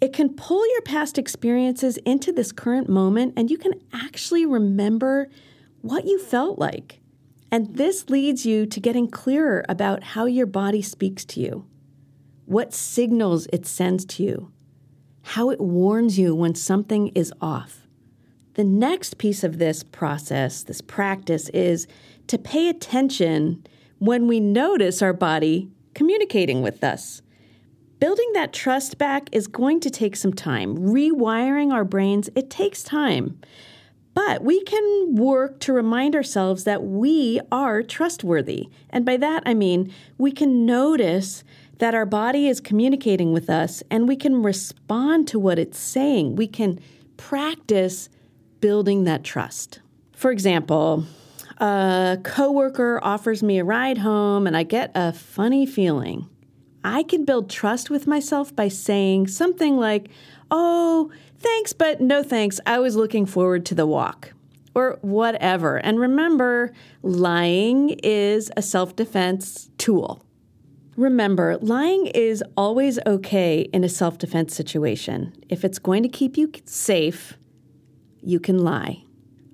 it 0.00 0.12
can 0.12 0.34
pull 0.34 0.68
your 0.72 0.82
past 0.82 1.16
experiences 1.16 1.96
into 1.98 2.32
this 2.32 2.50
current 2.50 2.88
moment, 2.88 3.34
and 3.36 3.50
you 3.50 3.58
can 3.58 3.74
actually 3.92 4.44
remember 4.44 5.28
what 5.80 6.06
you 6.06 6.18
felt 6.18 6.58
like. 6.58 7.00
And 7.52 7.76
this 7.76 8.10
leads 8.10 8.44
you 8.44 8.66
to 8.66 8.80
getting 8.80 9.08
clearer 9.08 9.64
about 9.68 10.02
how 10.02 10.24
your 10.26 10.46
body 10.46 10.82
speaks 10.82 11.24
to 11.26 11.40
you, 11.40 11.64
what 12.46 12.74
signals 12.74 13.46
it 13.52 13.64
sends 13.64 14.04
to 14.06 14.24
you, 14.24 14.50
how 15.22 15.50
it 15.50 15.60
warns 15.60 16.18
you 16.18 16.34
when 16.34 16.56
something 16.56 17.08
is 17.08 17.32
off. 17.40 17.86
The 18.54 18.64
next 18.64 19.18
piece 19.18 19.44
of 19.44 19.58
this 19.58 19.82
process, 19.82 20.62
this 20.62 20.80
practice, 20.80 21.48
is 21.50 21.86
to 22.26 22.38
pay 22.38 22.68
attention 22.68 23.64
when 23.98 24.26
we 24.26 24.40
notice 24.40 25.02
our 25.02 25.12
body 25.12 25.70
communicating 25.94 26.62
with 26.62 26.82
us. 26.82 27.22
Building 27.98 28.32
that 28.34 28.52
trust 28.52 28.98
back 28.98 29.28
is 29.30 29.46
going 29.46 29.78
to 29.80 29.90
take 29.90 30.16
some 30.16 30.32
time. 30.32 30.76
Rewiring 30.76 31.72
our 31.72 31.84
brains, 31.84 32.28
it 32.34 32.50
takes 32.50 32.82
time. 32.82 33.38
But 34.14 34.42
we 34.42 34.62
can 34.64 35.14
work 35.14 35.60
to 35.60 35.72
remind 35.72 36.14
ourselves 36.14 36.64
that 36.64 36.82
we 36.82 37.40
are 37.50 37.82
trustworthy. 37.82 38.68
And 38.90 39.06
by 39.06 39.16
that, 39.18 39.42
I 39.46 39.54
mean 39.54 39.92
we 40.18 40.32
can 40.32 40.66
notice 40.66 41.44
that 41.78 41.94
our 41.94 42.04
body 42.04 42.48
is 42.48 42.60
communicating 42.60 43.32
with 43.32 43.48
us 43.48 43.82
and 43.90 44.06
we 44.06 44.16
can 44.16 44.42
respond 44.42 45.28
to 45.28 45.38
what 45.38 45.58
it's 45.58 45.78
saying. 45.78 46.36
We 46.36 46.46
can 46.46 46.78
practice 47.16 48.08
building 48.60 49.04
that 49.04 49.24
trust. 49.24 49.80
For 50.12 50.30
example, 50.30 51.04
a 51.62 52.18
coworker 52.24 52.98
offers 53.04 53.40
me 53.40 53.60
a 53.60 53.64
ride 53.64 53.98
home 53.98 54.48
and 54.48 54.56
I 54.56 54.64
get 54.64 54.90
a 54.96 55.12
funny 55.12 55.64
feeling. 55.64 56.28
I 56.82 57.04
can 57.04 57.24
build 57.24 57.48
trust 57.48 57.88
with 57.88 58.08
myself 58.08 58.54
by 58.54 58.66
saying 58.66 59.28
something 59.28 59.76
like, 59.76 60.08
"Oh, 60.50 61.12
thanks, 61.38 61.72
but 61.72 62.00
no 62.00 62.24
thanks. 62.24 62.58
I 62.66 62.80
was 62.80 62.96
looking 62.96 63.26
forward 63.26 63.64
to 63.66 63.76
the 63.76 63.86
walk." 63.86 64.32
Or 64.74 64.98
whatever. 65.02 65.76
And 65.76 66.00
remember, 66.00 66.72
lying 67.02 67.90
is 68.02 68.50
a 68.56 68.62
self 68.62 68.96
defense 68.96 69.70
tool. 69.78 70.24
Remember, 70.96 71.58
lying 71.58 72.06
is 72.06 72.42
always 72.56 72.98
okay 73.06 73.60
in 73.72 73.84
a 73.84 73.88
self 73.88 74.18
defense 74.18 74.52
situation. 74.52 75.32
If 75.48 75.64
it's 75.64 75.78
going 75.78 76.02
to 76.02 76.08
keep 76.08 76.36
you 76.36 76.50
safe, 76.64 77.38
you 78.20 78.40
can 78.40 78.58
lie. 78.58 79.04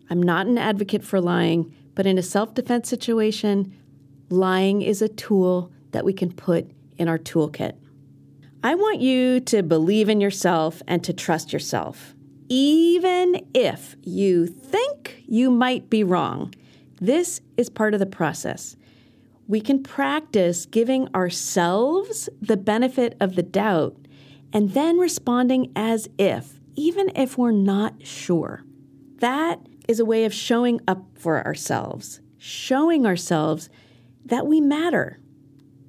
I'm 0.08 0.22
not 0.22 0.46
an 0.46 0.56
advocate 0.56 1.04
for 1.04 1.20
lying, 1.20 1.74
but 1.98 2.06
in 2.06 2.16
a 2.16 2.22
self 2.22 2.54
defense 2.54 2.88
situation, 2.88 3.74
lying 4.30 4.82
is 4.82 5.02
a 5.02 5.08
tool 5.08 5.72
that 5.90 6.04
we 6.04 6.12
can 6.12 6.30
put 6.30 6.70
in 6.96 7.08
our 7.08 7.18
toolkit. 7.18 7.72
I 8.62 8.76
want 8.76 9.00
you 9.00 9.40
to 9.40 9.64
believe 9.64 10.08
in 10.08 10.20
yourself 10.20 10.80
and 10.86 11.02
to 11.02 11.12
trust 11.12 11.52
yourself, 11.52 12.14
even 12.48 13.44
if 13.52 13.96
you 14.04 14.46
think 14.46 15.24
you 15.26 15.50
might 15.50 15.90
be 15.90 16.04
wrong. 16.04 16.54
This 17.00 17.40
is 17.56 17.68
part 17.68 17.94
of 17.94 17.98
the 17.98 18.06
process. 18.06 18.76
We 19.48 19.60
can 19.60 19.82
practice 19.82 20.66
giving 20.66 21.12
ourselves 21.16 22.28
the 22.40 22.56
benefit 22.56 23.16
of 23.18 23.34
the 23.34 23.42
doubt 23.42 23.96
and 24.52 24.72
then 24.72 24.98
responding 24.98 25.72
as 25.74 26.08
if, 26.16 26.60
even 26.76 27.10
if 27.16 27.36
we're 27.36 27.50
not 27.50 28.06
sure. 28.06 28.62
That 29.16 29.67
is 29.88 29.98
a 29.98 30.04
way 30.04 30.24
of 30.26 30.34
showing 30.34 30.80
up 30.86 31.02
for 31.14 31.44
ourselves, 31.44 32.20
showing 32.36 33.06
ourselves 33.06 33.70
that 34.24 34.46
we 34.46 34.60
matter. 34.60 35.18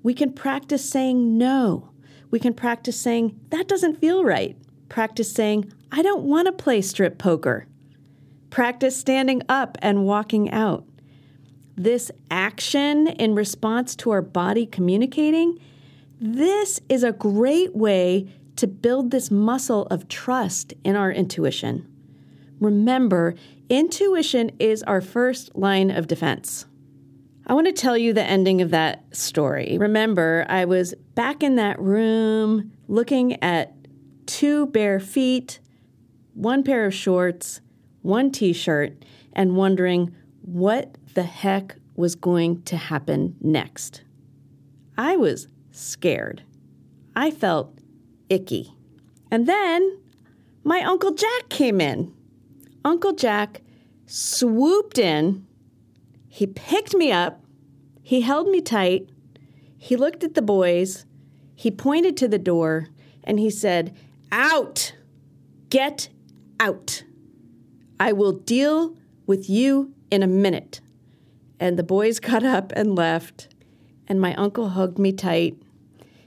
We 0.01 0.13
can 0.13 0.31
practice 0.31 0.89
saying 0.89 1.38
no. 1.38 1.89
We 2.31 2.39
can 2.39 2.53
practice 2.53 2.99
saying, 2.99 3.38
that 3.49 3.67
doesn't 3.67 3.99
feel 3.99 4.23
right. 4.23 4.57
Practice 4.88 5.31
saying, 5.31 5.71
I 5.91 6.01
don't 6.01 6.23
want 6.23 6.45
to 6.45 6.51
play 6.51 6.81
strip 6.81 7.17
poker. 7.17 7.67
Practice 8.49 8.95
standing 8.95 9.41
up 9.49 9.77
and 9.81 10.05
walking 10.05 10.49
out. 10.51 10.85
This 11.75 12.12
action 12.31 13.07
in 13.07 13.35
response 13.35 13.95
to 13.97 14.12
our 14.12 14.21
body 14.21 14.65
communicating, 14.65 15.59
this 16.21 16.79
is 16.89 17.03
a 17.03 17.12
great 17.12 17.75
way 17.75 18.31
to 18.55 18.67
build 18.67 19.12
this 19.12 19.31
muscle 19.31 19.88
of 19.88 20.07
trust 20.07 20.73
in 20.83 20.95
our 20.95 21.12
intuition. 21.12 21.88
Remember, 22.59 23.35
intuition 23.69 24.51
is 24.59 24.83
our 24.83 25.01
first 25.01 25.55
line 25.55 25.91
of 25.91 26.07
defense. 26.07 26.65
I 27.47 27.53
want 27.53 27.67
to 27.67 27.73
tell 27.73 27.97
you 27.97 28.13
the 28.13 28.23
ending 28.23 28.61
of 28.61 28.69
that 28.71 29.03
story. 29.15 29.77
Remember, 29.79 30.45
I 30.49 30.65
was 30.65 30.93
back 31.15 31.41
in 31.41 31.55
that 31.55 31.79
room 31.79 32.71
looking 32.87 33.41
at 33.41 33.73
two 34.27 34.67
bare 34.67 34.99
feet, 34.99 35.59
one 36.35 36.63
pair 36.63 36.85
of 36.85 36.93
shorts, 36.93 37.61
one 38.01 38.31
t 38.31 38.53
shirt, 38.53 39.03
and 39.33 39.55
wondering 39.55 40.15
what 40.41 40.95
the 41.15 41.23
heck 41.23 41.75
was 41.95 42.15
going 42.15 42.61
to 42.63 42.77
happen 42.77 43.35
next. 43.41 44.03
I 44.97 45.17
was 45.17 45.47
scared. 45.71 46.43
I 47.15 47.31
felt 47.31 47.79
icky. 48.29 48.73
And 49.31 49.47
then 49.47 49.99
my 50.63 50.81
Uncle 50.81 51.13
Jack 51.13 51.49
came 51.49 51.81
in. 51.81 52.13
Uncle 52.89 53.13
Jack 53.13 53.62
swooped 54.08 54.97
in, 54.97 55.45
he 56.28 56.47
picked 56.47 56.95
me 56.95 57.12
up, 57.12 57.45
he 58.02 58.21
held 58.21 58.47
me 58.47 58.62
tight, 58.62 59.08
he 59.78 59.95
looked 59.95 60.23
at 60.23 60.34
the 60.34 60.41
boys, 60.41 61.06
he 61.54 61.69
pointed 61.69 62.17
to 62.17 62.28
the 62.28 62.39
door, 62.39 62.88
and 63.23 63.39
he 63.39 63.52
said, 63.52 63.95
Out! 64.32 64.95
Get 65.69 66.10
out! 66.60 67.04
I 67.99 68.12
will 68.12 68.32
deal 68.32 68.97
with 69.28 69.47
you 69.47 69.93
in 70.10 70.23
a 70.23 70.28
minute. 70.28 70.82
And 71.60 71.78
the 71.78 71.84
boys 71.84 72.19
got 72.32 72.43
up 72.43 72.73
and 72.75 72.95
left, 72.95 73.49
and 74.08 74.19
my 74.19 74.34
uncle 74.34 74.69
hugged 74.69 74.97
me 74.97 75.12
tight, 75.12 75.62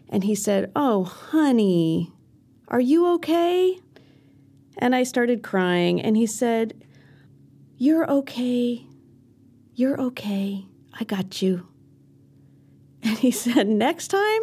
and 0.08 0.22
he 0.22 0.36
said, 0.36 0.70
Oh, 0.76 1.02
honey, 1.02 2.12
are 2.68 2.80
you 2.80 3.08
okay? 3.14 3.80
And 4.78 4.94
I 4.94 5.02
started 5.02 5.42
crying, 5.42 6.00
and 6.00 6.16
he 6.16 6.26
said, 6.26 6.84
You're 7.76 8.10
okay. 8.10 8.86
You're 9.74 10.00
okay. 10.00 10.66
I 10.98 11.04
got 11.04 11.42
you. 11.42 11.68
And 13.04 13.18
he 13.18 13.32
said, 13.32 13.66
Next 13.66 14.08
time, 14.08 14.42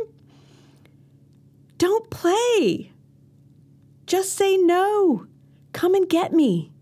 don't 1.78 2.10
play. 2.10 2.92
Just 4.06 4.34
say 4.34 4.58
no. 4.58 5.28
Come 5.72 5.96
and 5.96 6.10
get 6.10 6.34
me. 6.34 6.74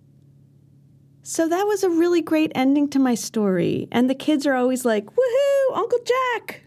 So 1.21 1.47
that 1.47 1.67
was 1.67 1.83
a 1.83 1.89
really 1.89 2.21
great 2.21 2.51
ending 2.55 2.89
to 2.89 2.99
my 2.99 3.13
story. 3.13 3.87
And 3.91 4.09
the 4.09 4.15
kids 4.15 4.47
are 4.47 4.55
always 4.55 4.85
like, 4.85 5.05
Woohoo, 5.05 5.75
Uncle 5.75 5.99
Jack. 6.05 6.63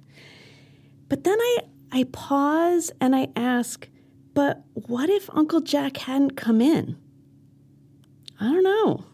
But 1.09 1.25
then 1.25 1.41
I, 1.41 1.59
I 1.91 2.05
pause 2.13 2.93
and 3.01 3.17
I 3.17 3.29
ask, 3.35 3.89
but 4.35 4.63
what 4.75 5.11
if 5.11 5.29
Uncle 5.33 5.61
Jack 5.61 5.97
hadn't 5.99 6.37
come 6.37 6.61
in? 6.61 6.97
I 8.41 8.45
don't 8.45 8.65
know. 8.65 9.05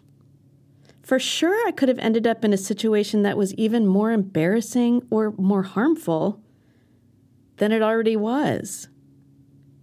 For 1.02 1.18
sure, 1.18 1.66
I 1.66 1.70
could 1.70 1.88
have 1.88 1.98
ended 2.00 2.26
up 2.26 2.44
in 2.44 2.52
a 2.52 2.58
situation 2.58 3.22
that 3.22 3.36
was 3.36 3.54
even 3.54 3.86
more 3.86 4.10
embarrassing 4.10 5.06
or 5.10 5.32
more 5.38 5.62
harmful 5.62 6.42
than 7.58 7.72
it 7.72 7.82
already 7.82 8.16
was. 8.16 8.88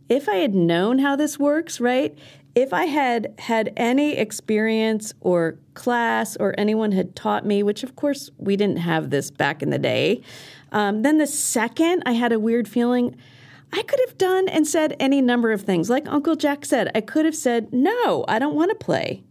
If 0.09 0.27
I 0.27 0.35
had 0.35 0.53
known 0.53 0.99
how 0.99 1.15
this 1.15 1.39
works, 1.39 1.79
right? 1.79 2.17
If 2.55 2.73
I 2.73 2.85
had 2.85 3.33
had 3.39 3.73
any 3.77 4.17
experience 4.17 5.13
or 5.21 5.57
class 5.73 6.35
or 6.37 6.53
anyone 6.57 6.91
had 6.91 7.15
taught 7.15 7.45
me, 7.45 7.63
which 7.63 7.83
of 7.83 7.95
course 7.95 8.29
we 8.37 8.55
didn't 8.55 8.77
have 8.77 9.09
this 9.09 9.31
back 9.31 9.63
in 9.63 9.69
the 9.69 9.79
day, 9.79 10.21
um, 10.71 11.01
then 11.03 11.17
the 11.17 11.27
second 11.27 12.03
I 12.05 12.11
had 12.11 12.31
a 12.31 12.39
weird 12.39 12.67
feeling, 12.67 13.15
I 13.75 13.81
could 13.81 13.99
have 14.07 14.19
done 14.19 14.47
and 14.49 14.67
said 14.67 14.95
any 14.99 15.19
number 15.19 15.51
of 15.51 15.63
things. 15.63 15.89
Like 15.89 16.07
Uncle 16.07 16.35
Jack 16.35 16.63
said, 16.63 16.91
I 16.93 17.01
could 17.01 17.25
have 17.25 17.35
said, 17.35 17.73
No, 17.73 18.23
I 18.27 18.37
don't 18.37 18.53
want 18.53 18.69
to 18.69 18.85
play. 18.85 19.23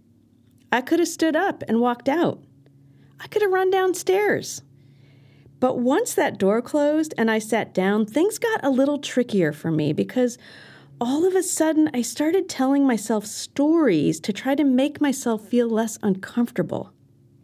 I 0.73 0.81
could 0.81 0.99
have 0.99 1.09
stood 1.09 1.37
up 1.37 1.63
and 1.69 1.81
walked 1.81 2.09
out. 2.09 2.43
I 3.21 3.29
could 3.29 3.43
have 3.43 3.53
run 3.53 3.71
downstairs. 3.71 4.63
But 5.61 5.79
once 5.79 6.15
that 6.15 6.39
door 6.39 6.61
closed 6.61 7.15
and 7.17 7.31
I 7.31 7.39
sat 7.39 7.73
down, 7.73 8.05
things 8.05 8.41
got 8.41 8.65
a 8.65 8.71
little 8.71 8.99
trickier 8.99 9.53
for 9.53 9.71
me 9.71 9.93
because 9.93 10.39
all 11.01 11.25
of 11.25 11.37
a 11.37 11.43
sudden 11.45 11.89
I 11.95 12.03
started 12.03 12.49
telling 12.49 12.85
myself 12.85 13.27
stories 13.27 14.19
to 14.21 14.33
try 14.33 14.57
to 14.57 14.65
make 14.65 15.01
myself 15.01 15.47
feel 15.47 15.69
less 15.69 15.99
uncomfortable 16.03 16.92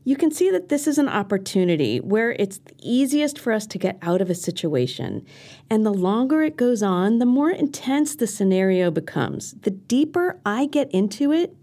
you 0.09 0.17
can 0.17 0.31
see 0.31 0.51
that 0.51 0.71
this 0.71 0.87
is 0.87 0.97
an 0.97 1.07
opportunity 1.07 2.01
where 2.01 2.33
it's 2.33 2.61
easiest 2.81 3.39
for 3.39 3.53
us 3.53 3.67
to 3.67 3.77
get 3.77 3.99
out 4.01 4.23
of 4.23 4.31
a 4.31 4.35
situation. 4.35 5.23
And 5.69 5.85
the 5.85 5.93
longer 5.93 6.43
it 6.43 6.57
goes 6.57 6.83
on, 6.83 7.19
the 7.19 7.27
more 7.27 7.51
intense 7.51 8.17
the 8.17 8.27
scenario 8.27 8.91
becomes. 8.91 9.53
The 9.61 9.71
deeper 9.71 10.41
I 10.47 10.65
get 10.65 10.91
into 10.93 11.31
it, 11.31 11.55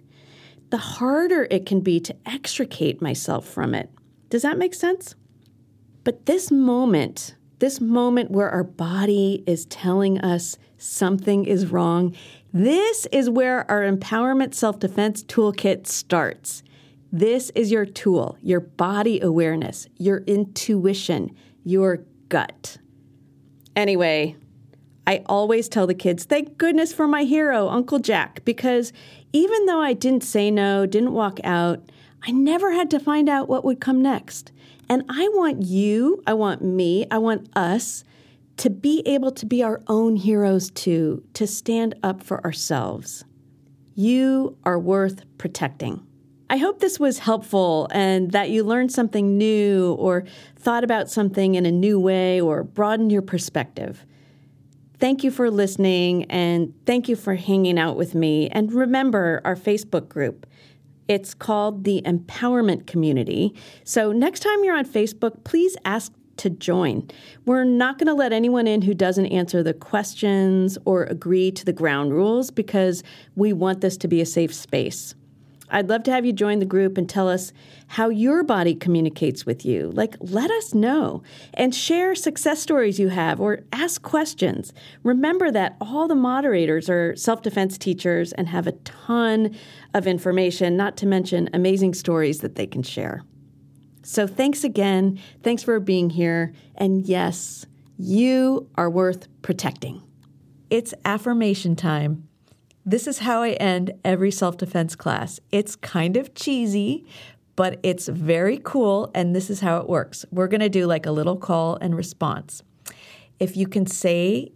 the 0.69 0.77
harder 0.77 1.47
it 1.49 1.65
can 1.65 1.79
be 1.79 1.99
to 2.01 2.15
extricate 2.23 3.01
myself 3.01 3.47
from 3.47 3.73
it. 3.73 3.89
Does 4.29 4.43
that 4.43 4.59
make 4.59 4.75
sense? 4.75 5.15
But 6.03 6.27
this 6.27 6.51
moment, 6.51 7.33
this 7.57 7.81
moment 7.81 8.29
where 8.29 8.51
our 8.51 8.63
body 8.63 9.43
is 9.47 9.65
telling 9.65 10.19
us 10.19 10.59
something 10.77 11.45
is 11.45 11.71
wrong, 11.71 12.15
this 12.53 13.07
is 13.11 13.27
where 13.27 13.69
our 13.71 13.81
empowerment 13.81 14.53
self 14.53 14.77
defense 14.77 15.23
toolkit 15.23 15.87
starts. 15.87 16.61
This 17.17 17.49
is 17.51 17.71
your 17.71 17.85
tool, 17.85 18.37
your 18.41 18.59
body 18.59 19.21
awareness, 19.21 19.87
your 19.97 20.17
intuition, 20.27 21.33
your 21.63 22.03
gut. 22.27 22.75
Anyway, 23.73 24.35
I 25.07 25.23
always 25.27 25.69
tell 25.69 25.87
the 25.87 25.93
kids, 25.93 26.25
thank 26.25 26.57
goodness 26.57 26.91
for 26.91 27.07
my 27.07 27.23
hero, 27.23 27.69
Uncle 27.69 27.99
Jack, 27.99 28.43
because 28.43 28.91
even 29.31 29.65
though 29.65 29.79
I 29.79 29.93
didn't 29.93 30.25
say 30.25 30.51
no, 30.51 30.85
didn't 30.85 31.13
walk 31.13 31.39
out, 31.45 31.89
I 32.27 32.31
never 32.31 32.73
had 32.73 32.91
to 32.91 32.99
find 32.99 33.29
out 33.29 33.47
what 33.47 33.63
would 33.63 33.79
come 33.79 34.01
next. 34.01 34.51
And 34.89 35.05
I 35.07 35.29
want 35.29 35.61
you, 35.61 36.21
I 36.27 36.33
want 36.33 36.63
me, 36.63 37.07
I 37.09 37.19
want 37.19 37.47
us 37.55 38.03
to 38.57 38.69
be 38.69 39.01
able 39.05 39.31
to 39.31 39.45
be 39.45 39.63
our 39.63 39.81
own 39.87 40.17
heroes 40.17 40.69
too, 40.69 41.23
to 41.35 41.47
stand 41.47 41.95
up 42.03 42.21
for 42.21 42.43
ourselves. 42.43 43.23
You 43.93 44.57
are 44.65 44.77
worth 44.77 45.23
protecting. 45.37 46.05
I 46.47 46.57
hope 46.57 46.79
this 46.79 46.99
was 46.99 47.19
helpful 47.19 47.87
and 47.91 48.31
that 48.31 48.51
you 48.51 48.63
learned 48.63 48.91
something 48.91 49.37
new 49.37 49.93
or 49.97 50.25
thought 50.55 50.83
about 50.83 51.09
something 51.09 51.55
in 51.55 51.65
a 51.65 51.71
new 51.71 51.99
way 51.99 52.39
or 52.39 52.63
broadened 52.63 53.11
your 53.11 53.23
perspective. 53.23 54.05
Thank 54.99 55.23
you 55.23 55.31
for 55.31 55.49
listening 55.49 56.25
and 56.25 56.73
thank 56.85 57.09
you 57.09 57.15
for 57.15 57.35
hanging 57.35 57.79
out 57.79 57.97
with 57.97 58.13
me. 58.13 58.47
And 58.49 58.71
remember 58.71 59.41
our 59.43 59.55
Facebook 59.55 60.07
group. 60.07 60.45
It's 61.07 61.33
called 61.33 61.83
the 61.83 62.01
Empowerment 62.05 62.85
Community. 62.85 63.53
So 63.83 64.11
next 64.11 64.41
time 64.41 64.63
you're 64.63 64.77
on 64.77 64.85
Facebook, 64.85 65.43
please 65.43 65.75
ask 65.83 66.13
to 66.37 66.49
join. 66.49 67.07
We're 67.45 67.63
not 67.63 67.97
going 67.97 68.07
to 68.07 68.13
let 68.13 68.33
anyone 68.33 68.67
in 68.67 68.81
who 68.83 68.93
doesn't 68.93 69.27
answer 69.27 69.63
the 69.63 69.73
questions 69.73 70.77
or 70.85 71.05
agree 71.05 71.51
to 71.51 71.65
the 71.65 71.73
ground 71.73 72.13
rules 72.13 72.51
because 72.51 73.03
we 73.35 73.53
want 73.53 73.81
this 73.81 73.97
to 73.97 74.07
be 74.07 74.21
a 74.21 74.25
safe 74.25 74.53
space. 74.53 75.15
I'd 75.69 75.89
love 75.89 76.03
to 76.03 76.11
have 76.11 76.25
you 76.25 76.33
join 76.33 76.59
the 76.59 76.65
group 76.65 76.97
and 76.97 77.09
tell 77.09 77.27
us 77.27 77.51
how 77.87 78.09
your 78.09 78.43
body 78.43 78.75
communicates 78.75 79.45
with 79.45 79.65
you. 79.65 79.91
Like, 79.91 80.15
let 80.19 80.51
us 80.51 80.73
know 80.73 81.23
and 81.53 81.73
share 81.73 82.15
success 82.15 82.61
stories 82.61 82.99
you 82.99 83.09
have 83.09 83.39
or 83.39 83.63
ask 83.71 84.01
questions. 84.01 84.73
Remember 85.03 85.51
that 85.51 85.75
all 85.81 86.07
the 86.07 86.15
moderators 86.15 86.89
are 86.89 87.15
self 87.15 87.41
defense 87.41 87.77
teachers 87.77 88.31
and 88.33 88.47
have 88.47 88.67
a 88.67 88.73
ton 88.83 89.55
of 89.93 90.07
information, 90.07 90.77
not 90.77 90.97
to 90.97 91.05
mention 91.05 91.49
amazing 91.53 91.93
stories 91.93 92.39
that 92.39 92.55
they 92.55 92.67
can 92.67 92.83
share. 92.83 93.23
So 94.03 94.27
thanks 94.27 94.63
again. 94.63 95.19
Thanks 95.41 95.63
for 95.63 95.79
being 95.79 96.11
here. 96.11 96.53
And 96.75 97.07
yes, 97.07 97.65
you 97.97 98.69
are 98.75 98.89
worth 98.89 99.27
protecting. 99.41 100.03
It's 100.69 100.93
affirmation 101.05 101.75
time. 101.75 102.24
This 102.87 103.07
is 103.07 103.19
how 103.19 103.41
I 103.41 103.51
end 103.53 103.93
every 104.03 104.29
self 104.29 104.57
defense 104.57 104.95
class. 104.95 105.39
It's 105.51 105.75
kind 105.75 106.15
of 106.15 106.35
cheesy, 106.35 107.03
but 107.55 107.79
it's 107.81 108.07
very 108.07 108.59
cool. 108.63 109.09
And 109.15 109.35
this 109.35 109.49
is 109.49 109.61
how 109.61 109.77
it 109.79 109.89
works. 109.89 110.23
We're 110.31 110.47
to 110.47 110.69
do 110.69 110.85
like 110.85 111.07
a 111.07 111.11
little 111.11 111.35
call 111.35 111.77
and 111.81 111.95
response. 111.95 112.61
If 113.39 113.57
you 113.57 113.67
can 113.67 113.87
say 113.87 114.51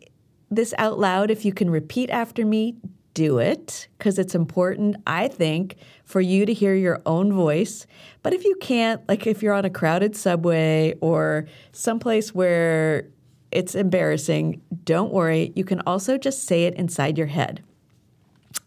this 0.52 0.76
out 0.78 1.00
loud, 1.00 1.32
if 1.32 1.44
you 1.44 1.52
can 1.52 1.72
repeat 1.72 2.12
after 2.12 2.46
me, 2.46 2.76
do 3.16 3.40
it 3.40 3.88
because 3.98 4.20
it's 4.20 4.36
important, 4.36 4.98
I 5.08 5.28
think, 5.28 5.78
for 6.06 6.22
you 6.22 6.46
to 6.46 6.54
hear 6.54 6.76
your 6.76 7.02
own 7.08 7.34
voice. 7.34 7.88
But 8.22 8.34
if 8.34 8.46
you 8.46 8.56
can't, 8.62 9.02
like 9.10 9.26
if 9.26 9.42
you're 9.42 9.56
on 9.56 9.66
a 9.66 9.72
crowded 9.72 10.16
subway 10.16 10.94
or 11.02 11.48
someplace 11.72 12.34
where 12.34 13.08
it's 13.52 13.74
embarrassing, 13.74 14.62
don't 14.84 15.12
worry. 15.12 15.52
You 15.56 15.66
can 15.66 15.82
also 15.88 16.20
just 16.20 16.44
say 16.44 16.66
it 16.66 16.76
inside 16.76 17.18
your 17.18 17.28
head. 17.28 17.64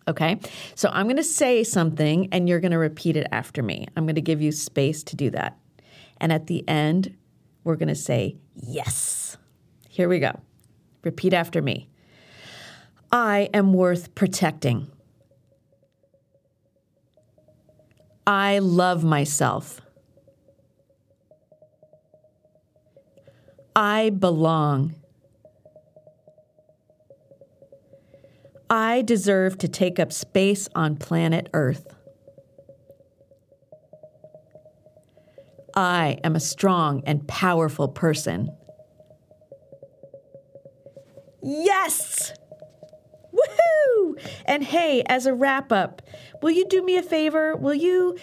Okay, 0.09 0.41
so 0.75 0.89
I'm 0.93 1.07
going 1.07 1.17
to 1.17 1.23
say 1.25 1.63
something 1.63 2.29
and 2.33 2.49
you're 2.49 2.61
going 2.61 2.73
to 2.73 2.79
repeat 2.79 3.17
it 3.17 3.27
after 3.31 3.63
me. 3.63 3.87
I'm 3.97 4.05
going 4.05 4.17
to 4.17 4.21
give 4.21 4.43
you 4.43 4.51
space 4.51 5.03
to 5.05 5.17
do 5.17 5.31
that. 5.31 5.59
And 6.19 6.33
at 6.33 6.49
the 6.49 6.69
end, 6.69 7.17
we're 7.65 7.77
going 7.77 7.89
to 7.89 7.95
say 7.95 8.37
yes. 8.57 9.37
Here 9.89 10.09
we 10.09 10.19
go. 10.19 10.41
Repeat 11.05 11.35
after 11.35 11.63
me. 11.63 11.89
I 13.13 13.51
am 13.53 13.73
worth 13.73 14.15
protecting. 14.15 14.91
I 18.27 18.61
love 18.61 19.05
myself. 19.05 19.81
I 23.75 24.11
belong. 24.11 24.95
I 28.73 29.03
deserve 29.03 29.59
to 29.59 29.69
take 29.69 29.99
up 29.99 30.15
space 30.15 30.67
on 30.75 30.97
planet 30.97 31.51
Earth. 31.53 31.95
I 35.77 36.17
am 36.25 36.35
a 36.35 36.41
strong 36.41 37.03
and 37.05 37.29
powerful 37.29 37.89
person. 37.89 38.49
Yes! 41.43 42.33
Woohoo! 43.35 44.19
And 44.47 44.65
hey, 44.65 45.03
as 45.05 45.27
a 45.27 45.35
wrap 45.35 45.71
up, 45.71 46.01
will 46.41 46.53
you 46.53 46.67
do 46.67 46.83
me 46.83 46.97
a 46.97 47.03
favor? 47.03 47.55
Will 47.55 47.75
you 47.75 48.17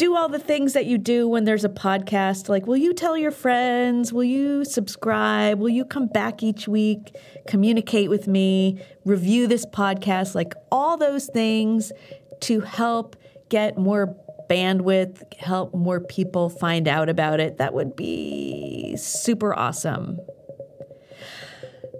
do 0.00 0.16
all 0.16 0.30
the 0.30 0.38
things 0.38 0.72
that 0.72 0.86
you 0.86 0.96
do 0.96 1.28
when 1.28 1.44
there's 1.44 1.62
a 1.62 1.68
podcast? 1.68 2.48
Like, 2.48 2.66
will 2.66 2.78
you 2.78 2.94
tell 2.94 3.18
your 3.18 3.30
friends? 3.30 4.14
Will 4.14 4.24
you 4.24 4.64
subscribe? 4.64 5.58
Will 5.58 5.68
you 5.68 5.84
come 5.84 6.06
back 6.06 6.42
each 6.42 6.66
week, 6.66 7.14
communicate 7.46 8.08
with 8.08 8.26
me, 8.26 8.82
review 9.04 9.46
this 9.46 9.66
podcast? 9.66 10.34
Like, 10.34 10.54
all 10.72 10.96
those 10.96 11.26
things 11.26 11.92
to 12.40 12.60
help 12.60 13.14
get 13.50 13.76
more 13.76 14.16
bandwidth, 14.48 15.34
help 15.34 15.74
more 15.74 16.00
people 16.00 16.48
find 16.48 16.88
out 16.88 17.10
about 17.10 17.38
it. 17.38 17.58
That 17.58 17.74
would 17.74 17.94
be 17.94 18.96
super 18.96 19.54
awesome. 19.54 20.18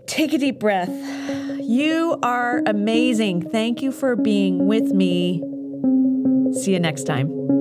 Take 0.07 0.32
a 0.32 0.38
deep 0.38 0.59
breath. 0.59 0.88
You 0.88 2.18
are 2.22 2.62
amazing. 2.66 3.51
Thank 3.51 3.82
you 3.82 3.92
for 3.92 4.16
being 4.16 4.66
with 4.66 4.90
me. 4.90 5.42
See 6.55 6.72
you 6.72 6.80
next 6.80 7.05
time. 7.05 7.60